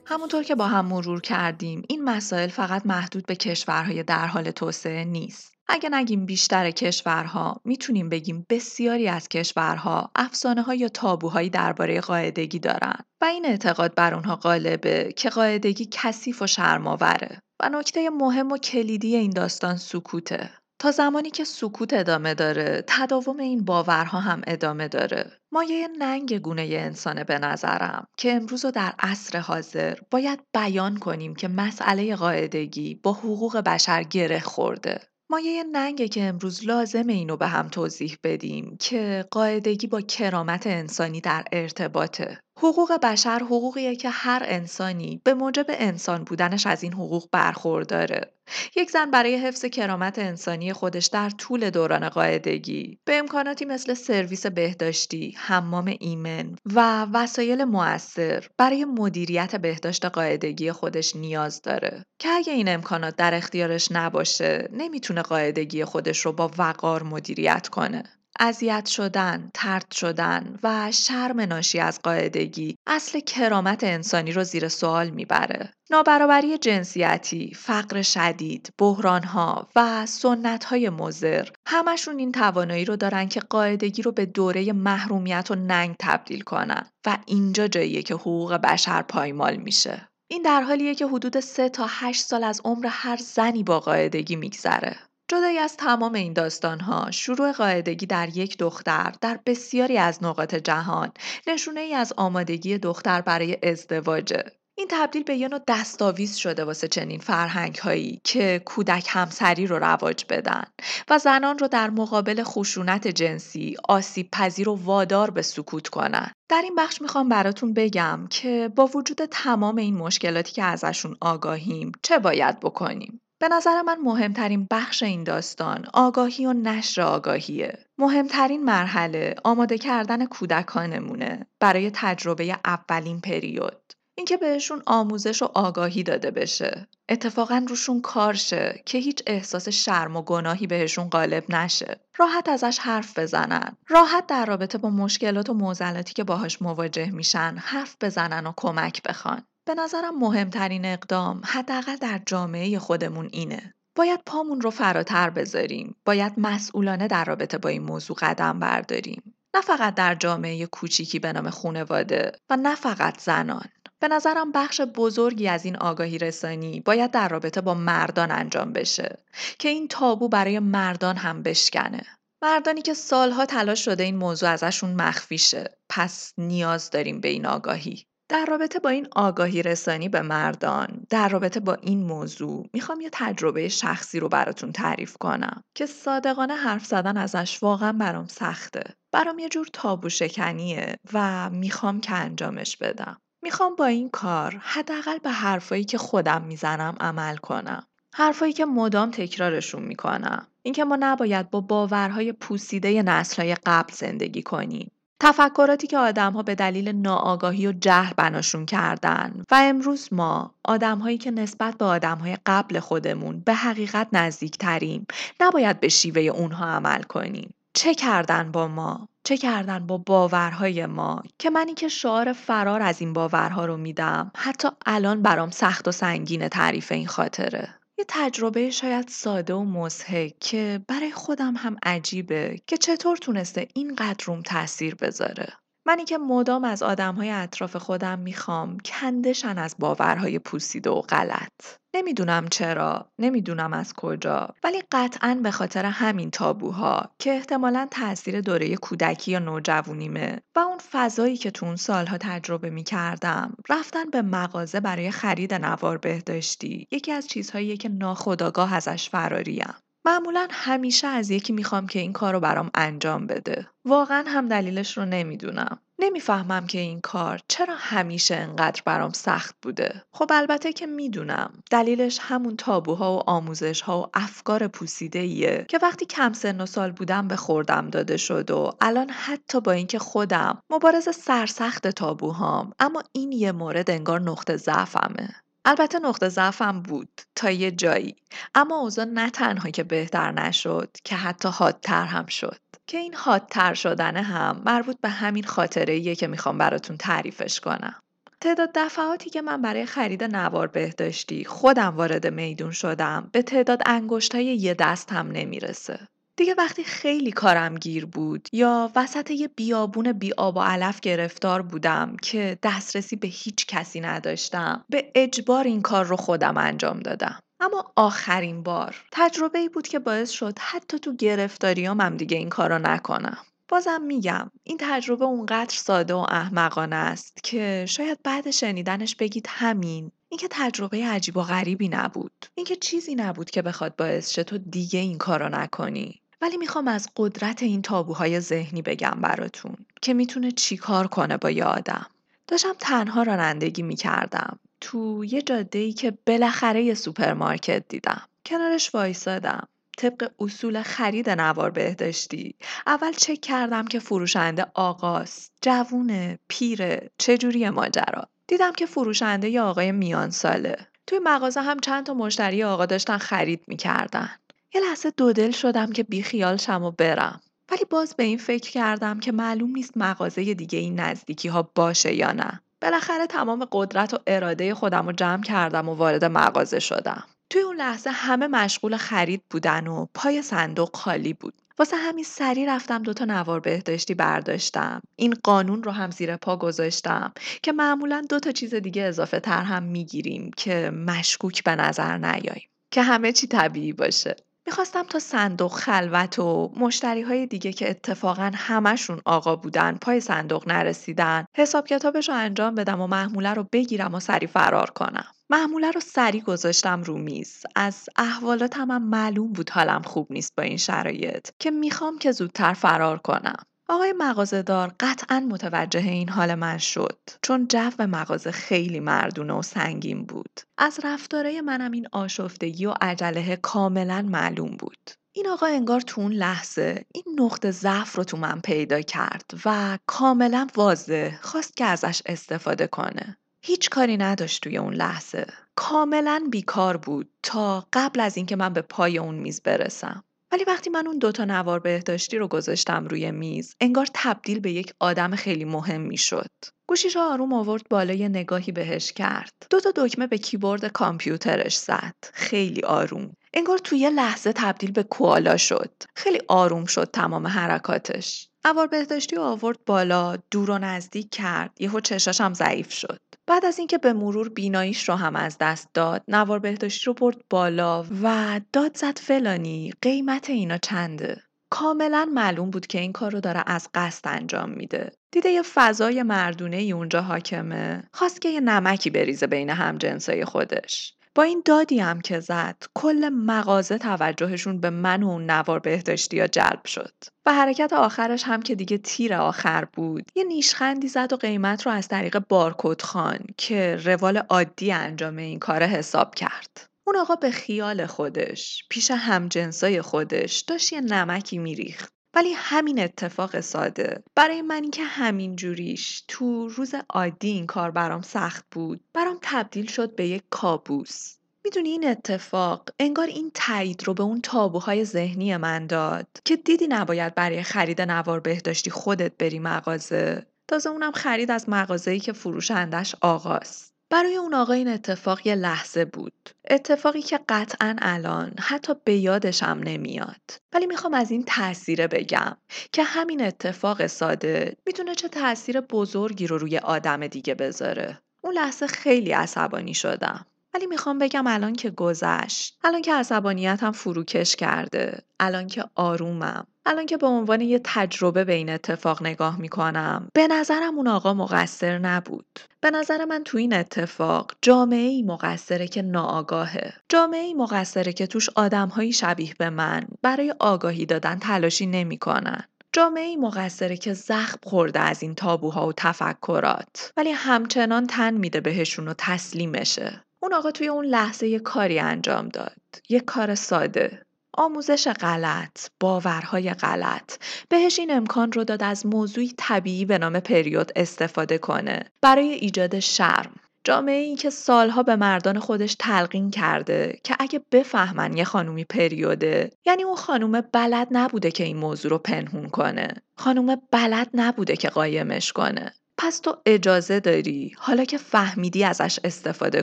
همونطور 0.06 0.42
که 0.42 0.54
با 0.54 0.66
هم 0.66 0.86
مرور 0.86 1.20
کردیم 1.20 1.82
این 1.88 2.04
مسائل 2.04 2.48
فقط 2.48 2.86
محدود 2.86 3.26
به 3.26 3.36
کشورهای 3.36 4.02
در 4.02 4.26
حال 4.26 4.50
توسعه 4.50 5.04
نیست. 5.04 5.54
اگه 5.68 5.88
نگیم 5.88 6.26
بیشتر 6.26 6.70
کشورها 6.70 7.60
می‌تونیم 7.64 8.08
بگیم 8.08 8.46
بسیاری 8.50 9.08
از 9.08 9.28
کشورها 9.28 10.10
افسانه 10.14 10.62
ها 10.62 10.74
یا 10.74 10.88
تابوهایی 10.88 11.50
درباره 11.50 12.00
قاعدگی 12.00 12.58
دارن 12.58 12.96
و 13.20 13.24
این 13.24 13.46
اعتقاد 13.46 13.94
بر 13.94 14.14
اونها 14.14 14.36
غالبه 14.36 15.12
که 15.16 15.28
قاعدگی 15.30 15.88
کثیف 15.92 16.42
و 16.42 16.46
شرماوره 16.46 17.43
و 17.60 17.68
نکته 17.68 18.10
مهم 18.10 18.52
و 18.52 18.58
کلیدی 18.58 19.16
این 19.16 19.30
داستان 19.30 19.76
سکوته. 19.76 20.50
تا 20.78 20.90
زمانی 20.90 21.30
که 21.30 21.44
سکوت 21.44 21.92
ادامه 21.92 22.34
داره 22.34 22.84
تداوم 22.86 23.38
این 23.38 23.64
باورها 23.64 24.20
هم 24.20 24.42
ادامه 24.46 24.88
داره. 24.88 25.32
مایه 25.52 25.88
ننگ 25.98 26.38
گونه 26.38 26.62
انسانه 26.62 27.24
به 27.24 27.38
نظرم 27.38 28.06
که 28.18 28.32
امروز 28.32 28.64
و 28.64 28.70
در 28.70 28.94
عصر 28.98 29.38
حاضر 29.38 29.98
باید 30.10 30.40
بیان 30.54 30.96
کنیم 30.96 31.34
که 31.34 31.48
مسئله 31.48 32.16
قاعدگی 32.16 32.94
با 32.94 33.12
حقوق 33.12 33.56
بشر 33.56 34.02
گره 34.02 34.40
خورده. 34.40 35.00
مایه 35.30 35.64
ننگه 35.64 36.08
که 36.08 36.22
امروز 36.22 36.66
لازم 36.66 37.06
اینو 37.06 37.36
به 37.36 37.46
هم 37.46 37.68
توضیح 37.68 38.16
بدیم 38.24 38.76
که 38.80 39.24
قاعدگی 39.30 39.86
با 39.86 40.00
کرامت 40.00 40.66
انسانی 40.66 41.20
در 41.20 41.44
ارتباطه. 41.52 42.40
حقوق 42.58 42.92
بشر 43.02 43.38
حقوقیه 43.38 43.96
که 43.96 44.08
هر 44.10 44.42
انسانی 44.46 45.20
به 45.24 45.34
موجب 45.34 45.66
انسان 45.68 46.24
بودنش 46.24 46.66
از 46.66 46.82
این 46.82 46.92
حقوق 46.92 47.28
برخورداره. 47.32 48.34
یک 48.76 48.90
زن 48.90 49.10
برای 49.10 49.36
حفظ 49.36 49.64
کرامت 49.64 50.18
انسانی 50.18 50.72
خودش 50.72 51.06
در 51.06 51.30
طول 51.30 51.70
دوران 51.70 52.08
قاعدگی 52.08 52.98
به 53.04 53.18
امکاناتی 53.18 53.64
مثل 53.64 53.94
سرویس 53.94 54.46
بهداشتی، 54.46 55.34
حمام 55.36 55.96
ایمن 56.00 56.56
و 56.74 57.06
وسایل 57.12 57.64
مؤثر 57.64 58.48
برای 58.58 58.84
مدیریت 58.84 59.56
بهداشت 59.56 60.04
قاعدگی 60.04 60.72
خودش 60.72 61.16
نیاز 61.16 61.62
داره 61.62 62.04
که 62.18 62.28
اگه 62.28 62.52
این 62.52 62.68
امکانات 62.68 63.16
در 63.16 63.34
اختیارش 63.34 63.92
نباشه 63.92 64.68
نمی‌تونه 64.72 65.22
قاعدگی 65.22 65.84
خودش 65.84 66.26
رو 66.26 66.32
با 66.32 66.50
وقار 66.58 67.02
مدیریت 67.02 67.68
کنه. 67.68 68.04
اذیت 68.40 68.86
شدن، 68.86 69.50
ترد 69.54 69.90
شدن 69.92 70.58
و 70.62 70.92
شرم 70.92 71.40
ناشی 71.40 71.80
از 71.80 72.00
قاعدگی 72.02 72.76
اصل 72.86 73.20
کرامت 73.20 73.84
انسانی 73.84 74.32
رو 74.32 74.44
زیر 74.44 74.68
سوال 74.68 75.10
می‌بره. 75.10 75.72
نابرابری 75.90 76.58
جنسیتی، 76.58 77.52
فقر 77.54 78.02
شدید، 78.02 78.68
بحرانها 78.78 79.68
و 79.76 80.06
سنتهای 80.06 80.88
مزر 80.88 81.48
همشون 81.68 82.18
این 82.18 82.32
توانایی 82.32 82.84
رو 82.84 82.96
دارن 82.96 83.28
که 83.28 83.40
قاعدگی 83.40 84.02
رو 84.02 84.12
به 84.12 84.26
دوره 84.26 84.72
محرومیت 84.72 85.50
و 85.50 85.54
ننگ 85.54 85.96
تبدیل 85.98 86.40
کنن 86.40 86.86
و 87.06 87.18
اینجا 87.26 87.68
جاییه 87.68 88.02
که 88.02 88.14
حقوق 88.14 88.52
بشر 88.52 89.02
پایمال 89.02 89.56
میشه. 89.56 90.08
این 90.30 90.42
در 90.42 90.60
حالیه 90.60 90.94
که 90.94 91.06
حدود 91.06 91.40
3 91.40 91.68
تا 91.68 91.86
8 91.88 92.22
سال 92.22 92.44
از 92.44 92.60
عمر 92.64 92.86
هر 92.90 93.16
زنی 93.16 93.62
با 93.62 93.80
قاعدگی 93.80 94.36
میگذره. 94.36 94.96
جدای 95.28 95.58
از 95.58 95.76
تمام 95.76 96.14
این 96.14 96.32
داستانها 96.32 97.10
شروع 97.10 97.52
قاعدگی 97.52 98.06
در 98.06 98.28
یک 98.36 98.58
دختر 98.58 99.12
در 99.20 99.40
بسیاری 99.46 99.98
از 99.98 100.24
نقاط 100.24 100.54
جهان 100.54 101.12
نشونه 101.46 101.80
ای 101.80 101.94
از 101.94 102.12
آمادگی 102.16 102.78
دختر 102.78 103.20
برای 103.20 103.58
ازدواجه 103.62 104.44
این 104.76 104.88
تبدیل 104.90 105.22
به 105.22 105.36
یه 105.36 105.48
نوع 105.48 105.60
دستاویز 105.68 106.36
شده 106.36 106.64
واسه 106.64 106.88
چنین 106.88 107.20
فرهنگ 107.20 107.76
هایی 107.76 108.20
که 108.24 108.62
کودک 108.64 109.06
همسری 109.08 109.66
رو 109.66 109.78
رواج 109.78 110.24
بدن 110.28 110.64
و 111.10 111.18
زنان 111.18 111.58
رو 111.58 111.68
در 111.68 111.90
مقابل 111.90 112.42
خشونت 112.42 113.08
جنسی 113.08 113.76
آسیب 113.88 114.28
پذیر 114.32 114.68
و 114.68 114.74
وادار 114.84 115.30
به 115.30 115.42
سکوت 115.42 115.88
کنن. 115.88 116.32
در 116.48 116.60
این 116.64 116.74
بخش 116.74 117.02
می‌خوام 117.02 117.28
براتون 117.28 117.74
بگم 117.74 118.26
که 118.30 118.70
با 118.76 118.86
وجود 118.86 119.24
تمام 119.24 119.76
این 119.76 119.96
مشکلاتی 119.96 120.52
که 120.52 120.62
ازشون 120.62 121.16
آگاهیم 121.20 121.92
چه 122.02 122.18
باید 122.18 122.60
بکنیم. 122.60 123.20
به 123.44 123.48
نظر 123.48 123.82
من 123.82 123.98
مهمترین 124.00 124.66
بخش 124.70 125.02
این 125.02 125.24
داستان 125.24 125.86
آگاهی 125.94 126.46
و 126.46 126.52
نشر 126.52 127.02
آگاهیه. 127.02 127.78
مهمترین 127.98 128.64
مرحله 128.64 129.34
آماده 129.44 129.78
کردن 129.78 130.26
کودکانمونه 130.26 131.46
برای 131.60 131.90
تجربه 131.94 132.58
اولین 132.64 133.20
پریود. 133.20 133.92
اینکه 134.14 134.36
بهشون 134.36 134.82
آموزش 134.86 135.42
و 135.42 135.48
آگاهی 135.54 136.02
داده 136.02 136.30
بشه. 136.30 136.88
اتفاقا 137.08 137.66
روشون 137.68 138.00
کار 138.00 138.34
شه 138.34 138.82
که 138.86 138.98
هیچ 138.98 139.22
احساس 139.26 139.68
شرم 139.68 140.16
و 140.16 140.22
گناهی 140.22 140.66
بهشون 140.66 141.08
غالب 141.08 141.44
نشه. 141.48 142.00
راحت 142.16 142.48
ازش 142.48 142.78
حرف 142.78 143.18
بزنن. 143.18 143.76
راحت 143.88 144.26
در 144.26 144.46
رابطه 144.46 144.78
با 144.78 144.90
مشکلات 144.90 145.50
و 145.50 145.54
معضلاتی 145.54 146.14
که 146.14 146.24
باهاش 146.24 146.62
مواجه 146.62 147.10
میشن 147.10 147.56
حرف 147.58 147.96
بزنن 148.00 148.46
و 148.46 148.52
کمک 148.56 149.02
بخوان. 149.02 149.42
به 149.66 149.74
نظرم 149.74 150.18
مهمترین 150.18 150.84
اقدام 150.84 151.42
حداقل 151.44 151.96
در 151.96 152.20
جامعه 152.26 152.78
خودمون 152.78 153.28
اینه. 153.32 153.74
باید 153.96 154.20
پامون 154.26 154.60
رو 154.60 154.70
فراتر 154.70 155.30
بذاریم. 155.30 155.96
باید 156.04 156.32
مسئولانه 156.36 157.08
در 157.08 157.24
رابطه 157.24 157.58
با 157.58 157.68
این 157.68 157.82
موضوع 157.82 158.16
قدم 158.20 158.58
برداریم. 158.58 159.34
نه 159.54 159.60
فقط 159.60 159.94
در 159.94 160.14
جامعه 160.14 160.66
کوچیکی 160.66 161.18
به 161.18 161.32
نام 161.32 161.50
خونواده 161.50 162.32
و 162.50 162.56
نه 162.56 162.74
فقط 162.74 163.20
زنان. 163.20 163.68
به 164.00 164.08
نظرم 164.08 164.52
بخش 164.52 164.80
بزرگی 164.80 165.48
از 165.48 165.64
این 165.64 165.76
آگاهی 165.76 166.18
رسانی 166.18 166.80
باید 166.80 167.10
در 167.10 167.28
رابطه 167.28 167.60
با 167.60 167.74
مردان 167.74 168.30
انجام 168.30 168.72
بشه 168.72 169.18
که 169.58 169.68
این 169.68 169.88
تابو 169.88 170.28
برای 170.28 170.58
مردان 170.58 171.16
هم 171.16 171.42
بشکنه. 171.42 172.06
مردانی 172.42 172.82
که 172.82 172.94
سالها 172.94 173.46
تلاش 173.46 173.84
شده 173.84 174.02
این 174.02 174.16
موضوع 174.16 174.48
ازشون 174.48 174.94
مخفی 174.94 175.38
شه. 175.38 175.78
پس 175.88 176.32
نیاز 176.38 176.90
داریم 176.90 177.20
به 177.20 177.28
این 177.28 177.46
آگاهی. 177.46 178.06
در 178.28 178.44
رابطه 178.48 178.78
با 178.78 178.88
این 178.90 179.08
آگاهی 179.12 179.62
رسانی 179.62 180.08
به 180.08 180.22
مردان 180.22 181.06
در 181.10 181.28
رابطه 181.28 181.60
با 181.60 181.74
این 181.74 182.02
موضوع 182.02 182.66
می‌خوام 182.72 183.00
یه 183.00 183.08
تجربه 183.12 183.68
شخصی 183.68 184.20
رو 184.20 184.28
براتون 184.28 184.72
تعریف 184.72 185.16
کنم 185.16 185.62
که 185.74 185.86
صادقانه 185.86 186.54
حرف 186.54 186.84
زدن 186.86 187.16
ازش 187.16 187.62
واقعا 187.62 187.92
برام 187.92 188.26
سخته. 188.26 188.82
برام 189.12 189.38
یه 189.38 189.48
جور 189.48 189.66
تابو 189.72 190.08
شکنیه 190.08 190.96
و 191.12 191.50
می‌خوام 191.50 192.00
که 192.00 192.14
انجامش 192.14 192.76
بدم. 192.76 193.16
می‌خوام 193.42 193.76
با 193.76 193.86
این 193.86 194.10
کار 194.10 194.56
حداقل 194.62 195.18
به 195.18 195.30
حرفایی 195.30 195.84
که 195.84 195.98
خودم 195.98 196.42
می‌زنم 196.42 196.96
عمل 197.00 197.36
کنم. 197.36 197.86
حرفایی 198.14 198.52
که 198.52 198.64
مدام 198.64 199.10
تکرارشون 199.10 199.82
می‌کنم. 199.82 200.46
اینکه 200.62 200.84
ما 200.84 200.96
نباید 201.00 201.50
با 201.50 201.60
باورهای 201.60 202.32
پوسیده 202.32 203.02
نسلهای 203.02 203.56
قبل 203.66 203.92
زندگی 203.92 204.42
کنیم. 204.42 204.90
تفکراتی 205.26 205.86
که 205.86 205.98
آدمها 205.98 206.42
به 206.42 206.54
دلیل 206.54 206.88
ناآگاهی 206.88 207.66
و 207.66 207.72
جهل 207.72 208.12
بناشون 208.16 208.66
کردن 208.66 209.44
و 209.50 209.54
امروز 209.54 210.08
ما 210.12 210.54
آدمهایی 210.64 211.18
که 211.18 211.30
نسبت 211.30 211.78
به 211.78 211.84
آدمهای 211.84 212.36
قبل 212.46 212.80
خودمون 212.80 213.40
به 213.40 213.54
حقیقت 213.54 214.08
نزدیک 214.12 214.58
تریم 214.58 215.06
نباید 215.40 215.80
به 215.80 215.88
شیوه 215.88 216.20
اونها 216.20 216.66
عمل 216.66 217.02
کنیم. 217.02 217.54
چه 217.74 217.94
کردن 217.94 218.52
با 218.52 218.68
ما؟ 218.68 219.08
چه 219.24 219.36
کردن 219.36 219.86
با 219.86 219.98
باورهای 219.98 220.86
ما 220.86 221.22
که 221.38 221.50
منی 221.50 221.74
که 221.74 221.88
شعار 221.88 222.32
فرار 222.32 222.82
از 222.82 223.00
این 223.00 223.12
باورها 223.12 223.66
رو 223.66 223.76
میدم 223.76 224.30
حتی 224.36 224.68
الان 224.86 225.22
برام 225.22 225.50
سخت 225.50 225.88
و 225.88 225.92
سنگین 225.92 226.48
تعریف 226.48 226.92
این 226.92 227.06
خاطره 227.06 227.74
یه 227.98 228.04
تجربه 228.08 228.70
شاید 228.70 229.08
ساده 229.08 229.54
و 229.54 229.64
مضحک 229.64 230.38
که 230.40 230.84
برای 230.88 231.12
خودم 231.12 231.54
هم 231.56 231.76
عجیبه 231.82 232.60
که 232.66 232.76
چطور 232.76 233.16
تونسته 233.16 233.68
اینقدر 233.74 234.24
روم 234.24 234.42
تاثیر 234.42 234.94
بذاره. 234.94 235.52
منی 235.86 236.04
که 236.04 236.18
مدام 236.18 236.64
از 236.64 236.82
آدمهای 236.82 237.30
اطراف 237.30 237.76
خودم 237.76 238.18
می‌خوام 238.18 238.78
کندشن 238.78 239.58
از 239.58 239.76
باورهای 239.78 240.38
پوسیده 240.38 240.90
و 240.90 241.00
غلط. 241.00 241.50
نمی‌دونم 241.94 242.48
چرا، 242.48 243.10
نمی‌دونم 243.18 243.72
از 243.72 243.92
کجا، 243.92 244.48
ولی 244.64 244.82
قطعا 244.92 245.40
به 245.42 245.50
خاطر 245.50 245.84
همین 245.84 246.30
تابوها 246.30 247.10
که 247.18 247.30
احتمالا 247.30 247.88
تاثیر 247.90 248.40
دوره 248.40 248.76
کودکی 248.76 249.32
یا 249.32 249.38
نوجوانیمه 249.38 250.40
و 250.56 250.58
اون 250.58 250.78
فضایی 250.92 251.36
که 251.36 251.50
تو 251.50 251.66
اون 251.66 251.76
سالها 251.76 252.18
تجربه 252.18 252.70
می‌کردم 252.70 253.54
رفتن 253.68 254.10
به 254.10 254.22
مغازه 254.22 254.80
برای 254.80 255.10
خرید 255.10 255.54
نوار 255.54 255.98
بهداشتی 255.98 256.88
یکی 256.90 257.12
از 257.12 257.28
چیزهایی 257.28 257.76
که 257.76 257.88
ناخداگاه 257.88 258.74
ازش 258.74 259.08
فراریم. 259.10 259.74
معمولا 260.06 260.48
همیشه 260.50 261.06
از 261.06 261.30
یکی 261.30 261.52
می‌خوام 261.52 261.86
که 261.86 261.98
این 261.98 262.12
کار 262.12 262.32
رو 262.32 262.40
برام 262.40 262.70
انجام 262.74 263.26
بده. 263.26 263.66
واقعا 263.84 264.24
هم 264.26 264.48
دلیلش 264.48 264.98
رو 264.98 265.04
نمی‌دونم. 265.04 265.78
نمی‌فهمم 265.98 266.66
که 266.66 266.78
این 266.78 267.00
کار 267.00 267.40
چرا 267.48 267.74
همیشه 267.78 268.34
انقدر 268.36 268.82
برام 268.84 269.12
سخت 269.12 269.56
بوده. 269.62 270.02
خب 270.12 270.30
البته 270.32 270.72
که 270.72 270.86
می‌دونم 270.86 271.62
دلیلش 271.70 272.18
همون 272.22 272.56
تابوها 272.56 273.16
و 273.16 273.30
آموزشها 273.30 274.02
و 274.02 274.06
افکار 274.14 274.68
پوسیده 274.68 275.18
ایه 275.18 275.66
که 275.68 275.78
وقتی 275.82 276.06
کم 276.06 276.32
سن 276.32 276.60
و 276.60 276.66
سال 276.66 276.92
بودم 276.92 277.28
به 277.28 277.36
خوردم 277.36 277.90
داده 277.90 278.16
شد 278.16 278.50
و 278.50 278.72
الان 278.80 279.10
حتی 279.10 279.60
با 279.60 279.72
اینکه 279.72 279.98
خودم 279.98 280.58
مبارز 280.70 281.08
سرسخت 281.16 281.88
تابوهام 281.88 282.72
اما 282.78 283.02
این 283.12 283.32
یه 283.32 283.52
مورد 283.52 283.90
انگار 283.90 284.20
نقطه 284.20 284.56
ضعفمه. 284.56 285.43
البته 285.64 285.98
نقطه 285.98 286.28
ضعفم 286.28 286.82
بود 286.82 287.20
تا 287.34 287.50
یه 287.50 287.70
جایی 287.70 288.16
اما 288.54 288.78
اوضاع 288.80 289.04
نه 289.04 289.30
تنها 289.30 289.70
که 289.70 289.84
بهتر 289.84 290.32
نشد 290.32 290.96
که 291.04 291.16
حتی 291.16 291.48
حادتر 291.48 292.04
هم 292.04 292.26
شد. 292.26 292.58
که 292.86 292.98
این 292.98 293.14
حادتر 293.14 293.74
شدن 293.74 294.16
هم 294.16 294.62
مربوط 294.66 295.00
به 295.00 295.08
همین 295.08 295.44
خاطره 295.44 296.14
که 296.14 296.26
می‌خوام 296.26 296.58
براتون 296.58 296.96
تعریفش 296.96 297.60
کنم. 297.60 297.94
تعداد 298.40 298.70
دفعاتی 298.74 299.30
که 299.30 299.42
من 299.42 299.62
برای 299.62 299.86
خرید 299.86 300.24
نوار 300.24 300.66
بهداشتی 300.66 301.44
خودم 301.44 301.96
وارد 301.96 302.26
میدون 302.26 302.70
شدم 302.70 303.28
به 303.32 303.42
تعداد 303.42 303.82
انگشتای 303.86 304.44
یه 304.44 304.74
دست 304.74 305.12
هم 305.12 305.30
نمی‌رسه. 305.30 306.08
دیگه 306.36 306.54
وقتی 306.58 306.84
خیلی 306.84 307.32
کارم 307.32 307.74
گیر 307.74 308.06
بود 308.06 308.48
یا 308.52 308.92
وسط 308.96 309.30
یه 309.30 309.48
بیابون 309.48 310.12
بی 310.12 310.32
آب 310.32 310.56
و 310.56 310.60
علف 310.60 311.00
گرفتار 311.00 311.62
بودم 311.62 312.16
که 312.22 312.58
دسترسی 312.62 313.16
به 313.16 313.28
هیچ 313.28 313.66
کسی 313.66 314.00
نداشتم 314.00 314.84
به 314.88 315.12
اجبار 315.14 315.64
این 315.64 315.82
کار 315.82 316.04
رو 316.04 316.16
خودم 316.16 316.56
انجام 316.56 317.00
دادم. 317.00 317.38
اما 317.60 317.92
آخرین 317.96 318.62
بار 318.62 319.04
تجربه 319.12 319.58
ای 319.58 319.68
بود 319.68 319.88
که 319.88 319.98
باعث 319.98 320.30
شد 320.30 320.58
حتی 320.58 320.98
تو 320.98 321.16
گرفتاریام 321.16 322.00
هم 322.00 322.16
دیگه 322.16 322.36
این 322.36 322.48
کار 322.48 322.72
رو 322.72 322.78
نکنم. 322.78 323.38
بازم 323.68 324.02
میگم 324.02 324.50
این 324.64 324.78
تجربه 324.80 325.24
اونقدر 325.24 325.74
ساده 325.76 326.14
و 326.14 326.26
احمقانه 326.28 326.96
است 326.96 327.38
که 327.42 327.84
شاید 327.88 328.18
بعد 328.24 328.50
شنیدنش 328.50 329.16
بگید 329.16 329.46
همین. 329.48 330.10
اینکه 330.28 330.48
تجربه 330.50 331.06
عجیب 331.06 331.36
و 331.36 331.42
غریبی 331.42 331.88
نبود. 331.88 332.46
اینکه 332.54 332.76
چیزی 332.76 333.14
نبود 333.14 333.50
که 333.50 333.62
بخواد 333.62 333.96
باعث 333.96 334.30
شه 334.30 334.44
تو 334.44 334.58
دیگه 334.58 334.98
این 335.00 335.18
کارو 335.18 335.48
نکنی. 335.48 336.20
ولی 336.44 336.56
می‌خوام 336.56 336.88
از 336.88 337.08
قدرت 337.16 337.62
این 337.62 337.82
تابوهای 337.82 338.40
ذهنی 338.40 338.82
بگم 338.82 339.18
براتون 339.20 339.76
که 340.02 340.14
می‌تونه 340.14 340.50
چیکار 340.50 341.06
کنه 341.06 341.36
با 341.36 341.50
یه 341.50 341.64
آدم. 341.64 342.06
داشتم 342.48 342.74
تنها 342.78 343.22
رانندگی 343.22 343.82
می‌کردم 343.82 344.58
تو 344.80 345.24
یه 345.24 345.42
جاده 345.42 345.78
ای 345.78 345.92
که 345.92 346.18
بالاخره 346.26 346.82
یه 346.82 346.94
سوپرمارکت 346.94 347.84
دیدم. 347.88 348.22
کنارش 348.46 348.94
وایسادم. 348.94 349.68
طبق 349.98 350.30
اصول 350.38 350.82
خرید 350.82 351.30
نوار 351.30 351.70
بهداشتی. 351.70 352.54
اول 352.86 353.12
چک 353.12 353.40
کردم 353.40 353.84
که 353.84 353.98
فروشنده 353.98 354.66
آقاست. 354.74 355.52
جوونه 355.62 356.38
پیره 356.48 357.10
چجوری 357.18 357.70
ماجرا. 357.70 358.28
دیدم 358.46 358.72
که 358.72 358.86
فروشنده 358.86 359.48
یه 359.48 359.62
آقای 359.62 359.92
میان 359.92 360.30
ساله 360.30 360.76
توی 361.06 361.20
مغازه 361.22 361.60
هم 361.60 361.78
چند 361.78 362.06
تا 362.06 362.14
مشتری 362.14 362.64
آقا 362.64 362.86
داشتن 362.86 363.18
خرید 363.18 363.60
می‌کردن. 363.66 364.30
یه 364.74 364.80
لحظه 364.80 365.10
دودل 365.10 365.50
شدم 365.50 365.92
که 365.92 366.02
بیخیال 366.02 366.56
شم 366.56 366.82
و 366.82 366.90
برم. 366.90 367.40
ولی 367.70 367.84
باز 367.90 368.14
به 368.16 368.24
این 368.24 368.38
فکر 368.38 368.70
کردم 368.70 369.20
که 369.20 369.32
معلوم 369.32 369.70
نیست 369.70 369.92
مغازه 369.96 370.54
دیگه 370.54 370.78
این 370.78 371.00
نزدیکی 371.00 371.48
ها 371.48 371.70
باشه 371.74 372.14
یا 372.14 372.32
نه. 372.32 372.60
بالاخره 372.82 373.26
تمام 373.26 373.68
قدرت 373.72 374.14
و 374.14 374.18
اراده 374.26 374.74
خودم 374.74 375.06
رو 375.06 375.12
جمع 375.12 375.42
کردم 375.42 375.88
و 375.88 375.94
وارد 375.94 376.24
مغازه 376.24 376.78
شدم. 376.78 377.24
توی 377.50 377.62
اون 377.62 377.76
لحظه 377.76 378.10
همه 378.10 378.46
مشغول 378.46 378.96
خرید 378.96 379.42
بودن 379.50 379.86
و 379.86 380.06
پای 380.14 380.42
صندوق 380.42 380.96
خالی 380.96 381.32
بود. 381.32 381.54
واسه 381.78 381.96
همین 381.96 382.24
سری 382.24 382.66
رفتم 382.66 383.02
دوتا 383.02 383.24
نوار 383.24 383.60
بهداشتی 383.60 384.14
برداشتم. 384.14 385.02
این 385.16 385.34
قانون 385.42 385.82
رو 385.82 385.90
هم 385.90 386.10
زیر 386.10 386.36
پا 386.36 386.56
گذاشتم 386.56 387.32
که 387.62 387.72
معمولا 387.72 388.24
دوتا 388.28 388.52
چیز 388.52 388.74
دیگه 388.74 389.02
اضافه 389.02 389.40
تر 389.40 389.62
هم 389.62 389.82
می‌گیریم 389.82 390.50
که 390.56 390.90
مشکوک 390.90 391.64
به 391.64 391.76
نظر 391.76 392.18
نیاییم. 392.18 392.68
که 392.90 393.02
همه 393.02 393.32
چی 393.32 393.46
طبیعی 393.46 393.92
باشه. 393.92 394.36
می‌خواستم 394.66 395.02
تا 395.02 395.18
صندوق 395.18 395.72
خلوت 395.72 396.38
و 396.38 396.72
مشتری 396.76 397.22
های 397.22 397.46
دیگه 397.46 397.72
که 397.72 397.90
اتفاقا 397.90 398.50
همشون 398.54 399.20
آقا 399.24 399.56
بودن 399.56 399.98
پای 400.00 400.20
صندوق 400.20 400.68
نرسیدن 400.68 401.44
حساب 401.56 401.86
کتابش 401.86 402.28
رو 402.28 402.34
انجام 402.34 402.74
بدم 402.74 403.00
و 403.00 403.06
محموله 403.06 403.54
رو 403.54 403.66
بگیرم 403.72 404.14
و 404.14 404.20
سری 404.20 404.46
فرار 404.46 404.90
کنم. 404.90 405.26
محموله 405.50 405.90
رو 405.90 406.00
سری 406.00 406.40
گذاشتم 406.40 407.02
رو 407.02 407.18
میز. 407.18 407.62
از 407.76 408.08
احوالاتم 408.16 408.90
هم 408.90 409.02
معلوم 409.02 409.52
بود 409.52 409.70
حالم 409.70 410.02
خوب 410.02 410.26
نیست 410.30 410.52
با 410.56 410.62
این 410.62 410.76
شرایط 410.76 411.48
که 411.58 411.70
می‌خوام 411.70 412.18
که 412.18 412.32
زودتر 412.32 412.72
فرار 412.72 413.18
کنم. 413.18 413.62
آقای 413.88 414.14
مغازه‌دار 414.18 414.94
قطعا 415.00 415.40
متوجه 415.40 416.00
این 416.00 416.28
حال 416.28 416.54
من 416.54 416.78
شد 416.78 417.18
چون 417.42 417.68
جو 417.68 417.90
مغازه 417.98 418.50
خیلی 418.50 419.00
مردونه 419.00 419.52
و 419.52 419.62
سنگین 419.62 420.24
بود. 420.24 420.60
از 420.78 421.00
رفتارای 421.04 421.60
منم 421.60 421.92
این 421.92 422.06
آشفتگی 422.12 422.86
و 422.86 422.94
عجله 423.00 423.56
کاملا 423.56 424.22
معلوم 424.22 424.76
بود. 424.76 425.10
این 425.32 425.48
آقا 425.48 425.66
انگار 425.66 426.00
تو 426.00 426.20
اون 426.20 426.32
لحظه 426.32 427.04
این 427.14 427.40
نقطه 427.40 427.70
ضعف 427.70 428.16
رو 428.16 428.24
تو 428.24 428.36
من 428.36 428.60
پیدا 428.60 429.00
کرد 429.00 429.50
و 429.64 429.98
کاملا 430.06 430.66
واضح 430.76 431.38
خواست 431.40 431.76
که 431.76 431.84
ازش 431.84 432.22
استفاده 432.26 432.86
کنه. 432.86 433.38
هیچ 433.62 433.90
کاری 433.90 434.16
نداشت 434.16 434.62
توی 434.62 434.76
اون 434.76 434.94
لحظه. 434.94 435.46
کاملا 435.76 436.48
بیکار 436.50 436.96
بود 436.96 437.30
تا 437.42 437.86
قبل 437.92 438.20
از 438.20 438.36
اینکه 438.36 438.56
من 438.56 438.72
به 438.72 438.82
پای 438.82 439.18
اون 439.18 439.34
میز 439.34 439.62
برسم. 439.62 440.24
ولی 440.54 440.64
وقتی 440.64 440.90
من 440.90 441.06
اون 441.06 441.18
دوتا 441.18 441.44
نوار 441.44 441.80
بهداشتی 441.80 442.38
رو 442.38 442.48
گذاشتم 442.48 443.06
روی 443.06 443.30
میز 443.30 443.74
انگار 443.80 444.06
تبدیل 444.14 444.60
به 444.60 444.72
یک 444.72 444.92
آدم 445.00 445.36
خیلی 445.36 445.64
مهم 445.64 446.00
می 446.00 446.16
شد. 446.16 446.50
گوشیش 446.86 447.16
آروم 447.16 447.52
آورد 447.52 447.88
بالای 447.90 448.28
نگاهی 448.28 448.72
بهش 448.72 449.12
کرد. 449.12 449.52
دوتا 449.70 449.92
دکمه 449.96 450.26
به 450.26 450.38
کیبورد 450.38 450.84
کامپیوترش 450.84 451.76
زد. 451.76 452.14
خیلی 452.32 452.82
آروم. 452.82 453.32
انگار 453.54 453.78
توی 453.78 453.98
یه 453.98 454.10
لحظه 454.10 454.52
تبدیل 454.52 454.92
به 454.92 455.02
کوالا 455.02 455.56
شد. 455.56 455.92
خیلی 456.16 456.40
آروم 456.48 456.84
شد 456.84 457.10
تمام 457.12 457.46
حرکاتش. 457.46 458.48
نوار 458.64 458.86
بهداشتی 458.86 459.36
آورد 459.36 459.78
بالا 459.86 460.36
دور 460.50 460.70
و 460.70 460.78
نزدیک 460.78 461.30
کرد 461.30 461.70
یهو 461.80 462.00
چشاش 462.00 462.40
هم 462.40 462.54
ضعیف 462.54 462.92
شد 462.92 463.18
بعد 463.46 463.64
از 463.64 463.78
اینکه 463.78 463.98
به 463.98 464.12
مرور 464.12 464.48
بیناییش 464.48 465.08
رو 465.08 465.14
هم 465.14 465.36
از 465.36 465.56
دست 465.60 465.88
داد 465.94 466.22
نوار 466.28 466.58
بهداشتی 466.58 467.06
رو 467.06 467.14
برد 467.14 467.36
بالا 467.50 468.04
و 468.22 468.60
داد 468.72 468.96
زد 468.96 469.18
فلانی 469.18 469.92
قیمت 470.02 470.50
اینا 470.50 470.78
چنده؟ 470.78 471.42
کاملا 471.70 472.28
معلوم 472.34 472.70
بود 472.70 472.86
که 472.86 473.00
این 473.00 473.12
کار 473.12 473.30
رو 473.30 473.40
داره 473.40 473.62
از 473.66 473.88
قصد 473.94 474.28
انجام 474.28 474.70
میده. 474.70 475.12
دیده 475.32 475.48
یه 475.48 475.62
فضای 475.62 476.22
مردونه 476.22 476.76
ای 476.76 476.92
اونجا 476.92 477.22
حاکمه. 477.22 478.02
خواست 478.12 478.40
که 478.40 478.48
یه 478.48 478.60
نمکی 478.60 479.10
بریزه 479.10 479.46
بین 479.46 479.70
همجنسای 479.70 480.44
خودش. 480.44 481.14
با 481.34 481.42
این 481.42 481.62
دادی 481.64 481.98
هم 481.98 482.20
که 482.20 482.40
زد 482.40 482.76
کل 482.94 483.28
مغازه 483.28 483.98
توجهشون 483.98 484.80
به 484.80 484.90
من 484.90 485.22
و 485.22 485.28
اون 485.28 485.50
نوار 485.50 485.78
بهداشتی 485.78 486.40
ها 486.40 486.46
جلب 486.46 486.84
شد. 486.86 487.14
و 487.46 487.54
حرکت 487.54 487.92
آخرش 487.92 488.42
هم 488.44 488.62
که 488.62 488.74
دیگه 488.74 488.98
تیر 488.98 489.34
آخر 489.34 489.84
بود. 489.84 490.30
یه 490.34 490.44
نیشخندی 490.44 491.08
زد 491.08 491.32
و 491.32 491.36
قیمت 491.36 491.86
رو 491.86 491.92
از 491.92 492.08
طریق 492.08 492.38
بارکد 492.38 493.02
خان 493.02 493.38
که 493.56 493.96
روال 494.04 494.36
عادی 494.36 494.92
انجام 494.92 495.36
این 495.36 495.58
کار 495.58 495.82
حساب 495.82 496.34
کرد. 496.34 496.86
اون 497.06 497.16
آقا 497.16 497.36
به 497.36 497.50
خیال 497.50 498.06
خودش 498.06 498.82
پیش 498.90 499.10
همجنسای 499.10 500.02
خودش 500.02 500.60
داشت 500.60 500.92
یه 500.92 501.00
نمکی 501.00 501.58
میریخت. 501.58 502.13
ولی 502.34 502.52
همین 502.52 503.00
اتفاق 503.00 503.60
ساده. 503.60 504.22
برای 504.34 504.62
منی 504.62 504.90
که 504.90 505.04
همین 505.04 505.56
جوریش. 505.56 506.24
تو 506.28 506.68
روز 506.68 506.94
عادی 507.10 507.48
این 507.48 507.66
کار 507.66 507.90
برام 507.90 508.22
سخت 508.22 508.64
بود. 508.70 509.00
برام 509.12 509.38
تبدیل 509.42 509.86
شد 509.86 510.14
به 510.14 510.26
یک 510.26 510.42
کابوس. 510.50 511.34
می‌دونی 511.64 511.88
این 511.88 512.08
اتفاق 512.08 512.88
انگار 512.98 513.26
این 513.26 513.50
تایید 513.54 514.04
رو 514.04 514.14
به 514.14 514.22
اون 514.22 514.40
تابوهای 514.40 515.04
ذهنی 515.04 515.56
من 515.56 515.86
داد 515.86 516.26
که 516.44 516.56
دیدی 516.56 516.86
نباید 516.88 517.34
برای 517.34 517.62
خرید 517.62 518.00
نوار 518.00 518.40
بهداشتی 518.40 518.90
خودت 518.90 519.36
بری 519.38 519.58
مغازه. 519.58 520.46
تازه 520.68 520.90
اونم 520.90 521.12
خرید 521.12 521.50
از 521.50 521.68
مغازه‌ای 521.68 522.20
که 522.20 522.32
فروشندش 522.32 523.14
آقاست. 523.20 523.93
برای 524.10 524.36
اون 524.36 524.54
آقا 524.54 524.72
این 524.72 524.88
اتفاق 524.88 525.46
یه 525.46 525.54
لحظه 525.54 526.04
بود. 526.04 526.50
اتفاقی 526.70 527.22
که 527.22 527.40
قطعا 527.48 527.96
الان 527.98 528.54
حتی 528.60 528.92
به 529.04 529.16
یادشم 529.16 529.80
نمیاد. 529.84 530.40
ولی 530.72 530.86
می‌خوام 530.86 531.14
از 531.14 531.30
این 531.30 531.44
تأثیره 531.46 532.06
بگم 532.08 532.56
که 532.92 533.02
همین 533.02 533.42
اتفاق 533.42 534.06
ساده 534.06 534.76
می‌تونه 534.86 535.14
چه 535.14 535.28
تاثیر 535.28 535.80
بزرگی 535.80 536.46
رو 536.46 536.58
روی 536.58 536.78
آدم 536.78 537.26
دیگه 537.26 537.54
بذاره. 537.54 538.18
اون 538.40 538.54
لحظه 538.54 538.86
خیلی 538.86 539.32
عصبانی 539.32 539.94
شدم. 539.94 540.46
ولی 540.74 540.86
می‌خوام 540.86 541.18
بگم 541.18 541.46
الان 541.46 541.72
که 541.72 541.90
گذشت. 541.90 542.78
الان 542.84 543.02
که 543.02 543.14
عصبانیتم 543.14 543.92
فروکش 543.92 544.56
کرده. 544.56 545.22
الان 545.40 545.66
که 545.66 545.84
آرومم. 545.94 546.66
الان 546.86 547.06
که 547.06 547.16
به 547.16 547.26
عنوان 547.26 547.60
یه 547.60 547.80
تجربه 547.84 548.44
به 548.44 548.52
این 548.52 548.70
اتفاق 548.70 549.22
نگاه 549.22 549.60
می‌کنم. 549.60 550.28
به 550.34 550.48
نظرم 550.48 550.96
اون 550.96 551.08
آقا 551.08 551.34
مقصر 551.34 551.98
نبود. 551.98 552.60
به 552.80 552.90
نظر 552.90 553.24
من 553.24 553.44
تو 553.44 553.58
این 553.58 553.74
اتفاق 553.74 554.52
جامعه 554.62 555.08
ای 555.08 555.22
مقصره 555.22 555.88
که 555.88 556.02
ناآگاهه. 556.02 556.92
جامعه 557.08 557.40
ای 557.40 557.54
مقصره 557.54 558.12
که 558.12 558.26
توش 558.26 558.50
آدمهایی 558.54 559.12
شبیه 559.12 559.54
به 559.58 559.70
من 559.70 560.04
برای 560.22 560.54
آگاهی 560.60 561.06
دادن 561.06 561.38
تلاشی 561.38 561.86
نمی‌کنن. 561.86 562.64
جامعه 562.92 563.24
ای 563.24 563.36
مقصره 563.36 563.96
که 563.96 564.12
زخم 564.12 564.58
خورده 564.62 565.00
از 565.00 565.22
این 565.22 565.34
تابوها 565.34 565.86
و 565.86 565.92
تفکرات. 565.92 567.12
ولی 567.16 567.30
همچنان 567.30 568.06
تن 568.06 568.34
میده 568.34 568.60
بهشون 568.60 569.08
و 569.08 569.14
تسلیمشه. 569.18 570.23
اون 570.44 570.54
آقا 570.54 570.70
توی 570.70 570.88
اون 570.88 571.04
لحظه 571.04 571.48
یه 571.48 571.58
کاری 571.58 571.98
انجام 571.98 572.48
داد 572.48 572.76
یه 573.08 573.20
کار 573.20 573.54
ساده 573.54 574.22
آموزش 574.52 575.08
غلط، 575.08 575.86
باورهای 576.00 576.74
غلط 576.74 577.36
بهش 577.68 577.98
این 577.98 578.10
امکان 578.10 578.52
رو 578.52 578.64
داد 578.64 578.82
از 578.82 579.06
موضوعی 579.06 579.54
طبیعی 579.58 580.04
به 580.04 580.18
نام 580.18 580.40
پریود 580.40 580.92
استفاده 580.96 581.58
کنه 581.58 582.04
برای 582.22 582.48
ایجاد 582.48 582.98
شرم. 582.98 583.52
جامعه 583.84 584.20
ای 584.20 584.36
که 584.36 584.50
سالها 584.50 585.02
به 585.02 585.16
مردان 585.16 585.58
خودش 585.58 585.96
تلقین 585.98 586.50
کرده 586.50 587.20
که 587.24 587.36
اگه 587.38 587.60
بفهمن 587.72 588.36
یه 588.36 588.44
خانومی 588.44 588.84
پریوده 588.84 589.70
یعنی 589.86 590.02
اون 590.02 590.16
خانوم 590.16 590.60
بلد 590.60 591.08
نبوده 591.10 591.50
که 591.50 591.64
این 591.64 591.76
موضوع 591.76 592.10
رو 592.10 592.18
پنهون 592.18 592.68
کنه. 592.68 593.14
خانوم 593.36 593.76
بلد 593.90 594.30
نبوده 594.34 594.76
که 594.76 594.88
قایمش 594.88 595.52
کنه. 595.52 595.92
پس 596.18 596.38
تو 596.38 596.56
اجازه 596.66 597.20
داری 597.20 597.74
حالا 597.78 598.04
که 598.04 598.18
فهمیدی 598.18 598.84
ازش 598.84 599.18
استفاده 599.24 599.82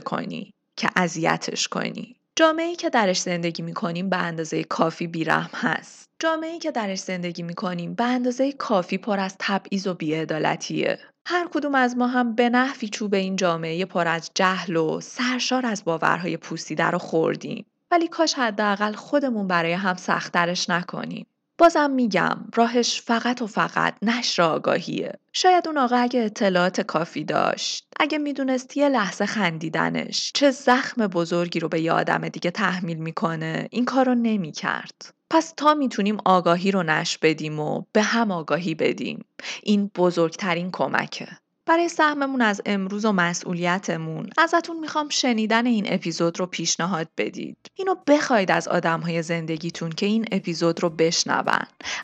کنی 0.00 0.54
که 0.76 0.88
اذیتش 0.96 1.68
کنی. 1.68 2.16
جامعه 2.36 2.76
که 2.76 2.90
درش 2.90 3.20
زندگی 3.20 3.62
می‌کنیم 3.62 4.10
به 4.10 4.16
اندازه 4.16 4.64
کافی 4.64 5.06
بیرحم 5.06 5.50
هست. 5.54 6.08
جامعه 6.18 6.58
که 6.58 6.70
درش 6.70 6.98
زندگی 6.98 7.42
می‌کنیم 7.42 7.94
به 7.94 8.04
اندازه 8.04 8.52
کافی 8.52 8.98
پر 8.98 9.20
از 9.20 9.36
تبعیض 9.38 9.86
و 9.86 9.94
بیعدالتیه. 9.94 10.98
هر 11.26 11.48
کدوم 11.52 11.74
از 11.74 11.96
ما 11.96 12.06
هم 12.06 12.34
به 12.34 12.48
نحوی 12.48 12.88
چوب 12.88 13.14
این 13.14 13.36
جامعه 13.36 13.84
پر 13.84 14.08
از 14.08 14.30
جهل 14.34 14.76
و 14.76 15.00
سرشار 15.00 15.66
از 15.66 15.84
باورهای 15.84 16.36
پوسیده 16.36 16.84
رو 16.84 16.98
خوردیم. 16.98 17.66
ولی 17.90 18.08
کاش 18.08 18.34
حداقل 18.34 18.92
خودمون 18.92 19.46
برای 19.46 19.72
هم 19.72 19.96
سختترش 19.96 20.70
نکنیم. 20.70 21.26
بازم 21.58 21.90
میگم 21.90 22.36
راهش 22.54 23.00
فقط 23.02 23.42
و 23.42 23.46
فقط 23.46 23.94
نشر 24.02 24.42
آگاهیه. 24.42 25.12
شاید 25.32 25.68
اون 25.68 25.78
آقا 25.78 25.96
اگه 25.96 26.20
اطلاعات 26.20 26.80
کافی 26.80 27.24
داشت 27.24 27.86
اگه 28.00 28.18
می‌دونست 28.18 28.76
یه 28.76 28.88
لحظه 28.88 29.26
خندیدنش 29.26 30.30
چه 30.34 30.50
زخم 30.50 31.06
بزرگی 31.06 31.60
رو 31.60 31.68
به 31.68 31.80
یه 31.80 31.92
آدم 31.92 32.28
دیگه 32.28 32.50
تحمیل 32.50 32.96
می‌کنه 32.98 33.68
این 33.70 33.84
کار 33.84 34.06
رو 34.06 34.14
نمی‌کرد. 34.14 35.14
پس 35.30 35.54
تا 35.56 35.74
می‌تونیم 35.74 36.18
آگاهی 36.24 36.70
رو 36.70 36.82
نش 36.82 37.18
بدیم 37.18 37.60
و 37.60 37.82
به 37.92 38.02
هم 38.02 38.30
آگاهی 38.30 38.74
بدیم 38.74 39.24
این 39.62 39.90
بزرگترین 39.96 40.70
کمکه. 40.72 41.28
برای 41.66 41.88
سهممون 41.88 42.42
از 42.42 42.60
امروز 42.66 43.04
و 43.04 43.12
مسئولیتمون 43.12 44.30
ازتون 44.38 44.80
می‌خوام 44.80 45.08
شنیدن 45.08 45.66
این 45.66 45.86
اپیزود 45.88 46.40
رو 46.40 46.46
پیشنهاد 46.46 47.08
بدید. 47.16 47.56
اینو 47.74 47.94
بخواید 48.06 48.50
از 48.50 48.68
آدمهای 48.68 49.22
زندگیتون 49.22 49.90
که 49.90 50.06
این 50.06 50.24
اپیزود 50.32 50.82
رو 50.82 50.90
بشنون. 50.90 51.44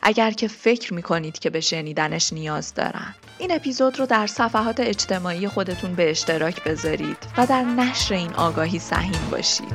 اگر 0.03 0.31
که 0.31 0.47
فکر 0.47 0.93
می‌کنید 0.93 1.39
که 1.39 1.49
به 1.49 1.61
شنیدنش 1.61 2.33
نیاز 2.33 2.73
دارن. 2.73 3.15
این 3.39 3.51
اپیزود 3.51 3.99
رو 3.99 4.05
در 4.05 4.27
صفحات 4.27 4.79
اجتماعی 4.79 5.47
خودتون 5.47 5.95
به 5.95 6.09
اشتراک 6.09 6.63
بذارید 6.63 7.17
و 7.37 7.45
در 7.45 7.63
نشر 7.63 8.13
این 8.13 8.33
آگاهی 8.33 8.79
سهیم 8.79 9.29
باشید. 9.31 9.73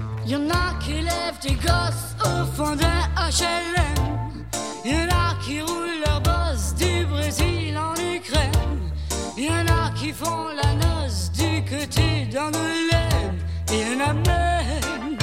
qui 9.36 9.73
font 10.14 10.46
la 10.62 10.74
noce 10.74 11.30
du 11.32 11.62
côté 11.64 12.28
laine. 12.30 13.38
Il 13.70 13.80
y 13.80 13.96
en 13.96 14.10
a 14.10 14.12
même 14.12 15.18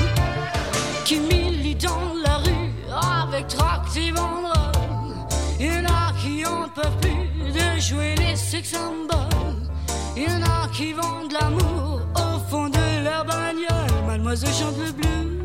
qui 1.06 1.20
militent 1.20 1.84
dans 1.84 2.14
la 2.26 2.38
rue 2.38 2.72
avec 2.92 3.48
tracts 3.48 3.96
et 3.96 4.12
banderoles. 4.12 5.28
Il 5.60 5.68
y 5.68 5.78
en 5.78 5.86
a 5.86 6.14
qui 6.22 6.46
en 6.46 6.68
peuvent 6.70 6.98
plus 7.00 7.52
de 7.52 7.80
jouer 7.80 8.16
les 8.16 8.36
sex 8.36 8.72
symboles. 8.72 9.70
Il 10.18 10.24
y 10.24 10.28
en 10.28 10.42
a 10.42 10.68
qui 10.74 10.94
vendent 10.94 11.32
l'amour 11.32 12.02
au 12.16 12.50
fond 12.50 12.68
de 12.70 13.04
leur 13.04 13.26
bagnole. 13.26 14.06
Mademoiselle 14.06 14.54
chante 14.54 14.78
le 14.78 14.92
blues. 14.92 15.42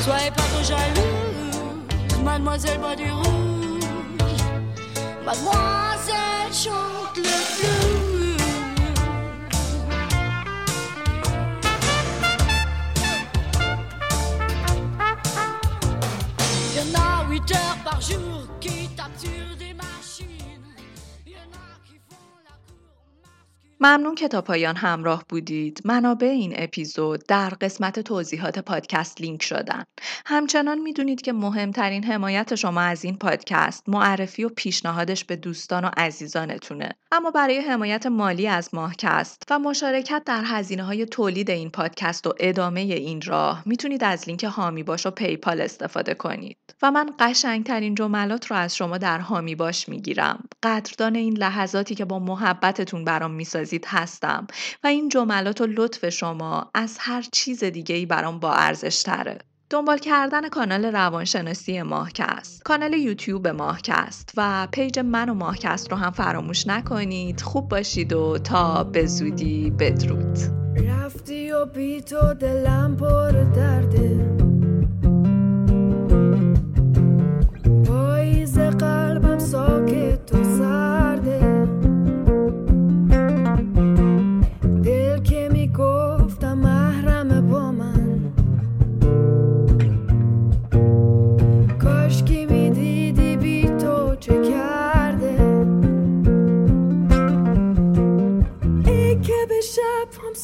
Soyez 0.00 0.30
pas 0.30 0.42
trop 0.42 0.62
jaloux, 0.62 2.22
mademoiselle 2.24 2.78
boit 2.78 2.94
du 2.94 3.10
rouge. 3.10 3.56
Mademoiselle 5.24 6.05
chante 6.56 7.16
le 7.16 7.22
blues. 7.22 8.36
Y 16.74 16.78
en 16.80 16.94
a 16.98 17.28
8 17.28 17.52
heures 17.52 17.78
par 17.84 18.00
jour 18.00 18.55
ممنون 23.80 24.14
که 24.14 24.28
تا 24.28 24.42
پایان 24.42 24.76
همراه 24.76 25.24
بودید. 25.28 25.80
منابع 25.84 26.26
این 26.26 26.52
اپیزود 26.56 27.26
در 27.28 27.48
قسمت 27.48 28.00
توضیحات 28.00 28.58
پادکست 28.58 29.20
لینک 29.20 29.42
شدن. 29.42 29.84
همچنان 30.26 30.78
می‌دونید 30.78 31.22
که 31.22 31.32
مهمترین 31.32 32.04
حمایت 32.04 32.54
شما 32.54 32.80
از 32.80 33.04
این 33.04 33.16
پادکست 33.16 33.88
معرفی 33.88 34.44
و 34.44 34.48
پیشنهادش 34.48 35.24
به 35.24 35.36
دوستان 35.36 35.84
و 35.84 35.90
عزیزانتونه. 35.96 36.88
اما 37.12 37.30
برای 37.30 37.58
حمایت 37.58 38.06
مالی 38.06 38.48
از 38.48 38.74
ماهکست 38.74 39.42
و 39.50 39.58
مشارکت 39.58 40.22
در 40.26 40.42
هزینه 40.44 40.82
های 40.82 41.06
تولید 41.06 41.50
این 41.50 41.70
پادکست 41.70 42.26
و 42.26 42.34
ادامه 42.40 42.80
این 42.80 43.22
راه 43.22 43.62
می‌تونید 43.66 44.04
از 44.04 44.28
لینک 44.28 44.44
هامی 44.44 44.82
باش 44.82 45.06
و 45.06 45.10
پیپال 45.10 45.60
استفاده 45.60 46.14
کنید. 46.14 46.58
و 46.82 46.90
من 46.90 47.10
قشنگترین 47.18 47.94
جملات 47.94 48.46
رو 48.46 48.56
از 48.56 48.76
شما 48.76 48.98
در 48.98 49.18
هامی 49.18 49.54
باش 49.54 49.88
می‌گیرم. 49.88 50.44
قدردان 50.62 51.14
این 51.14 51.36
لحظاتی 51.36 51.94
که 51.94 52.04
با 52.04 52.18
محبتتون 52.18 53.04
برام 53.04 53.30
می‌سازید 53.30 53.65
هستم 53.86 54.46
و 54.84 54.86
این 54.86 55.08
جملات 55.08 55.60
و 55.60 55.66
لطف 55.66 56.08
شما 56.08 56.70
از 56.74 56.96
هر 57.00 57.22
چیز 57.32 57.64
دیگه 57.64 57.94
ای 57.94 58.06
برام 58.06 58.40
با 58.40 58.52
ارزش 58.52 59.02
تره. 59.02 59.38
دنبال 59.70 59.98
کردن 59.98 60.48
کانال 60.48 60.84
روانشناسی 60.84 61.82
ماهکست، 61.82 62.62
کانال 62.62 62.92
یوتیوب 62.92 63.48
ماهکست 63.48 64.32
و 64.36 64.68
پیج 64.72 64.98
من 64.98 65.28
و 65.28 65.34
ماهکست 65.34 65.90
رو 65.90 65.96
هم 65.96 66.10
فراموش 66.10 66.66
نکنید. 66.66 67.40
خوب 67.40 67.68
باشید 67.68 68.12
و 68.12 68.38
تا 68.38 68.84
به 68.84 69.06
زودی 69.06 69.70
بدرود. 69.70 70.38
رفتی 70.76 71.52
و 71.52 71.66
بی 71.66 72.00
تو 72.00 72.34
دلم 72.34 72.96
پر 72.96 73.30
درده 73.30 74.45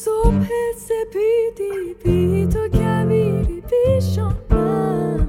صبح 0.05 0.47
سپیدی 0.77 1.95
بی 2.03 2.47
تو 2.47 2.69
کویری 2.69 3.61
پیشان 3.61 4.35
من 4.49 5.27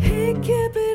ای 0.00 0.32
که 0.32 0.70
به 0.74 0.94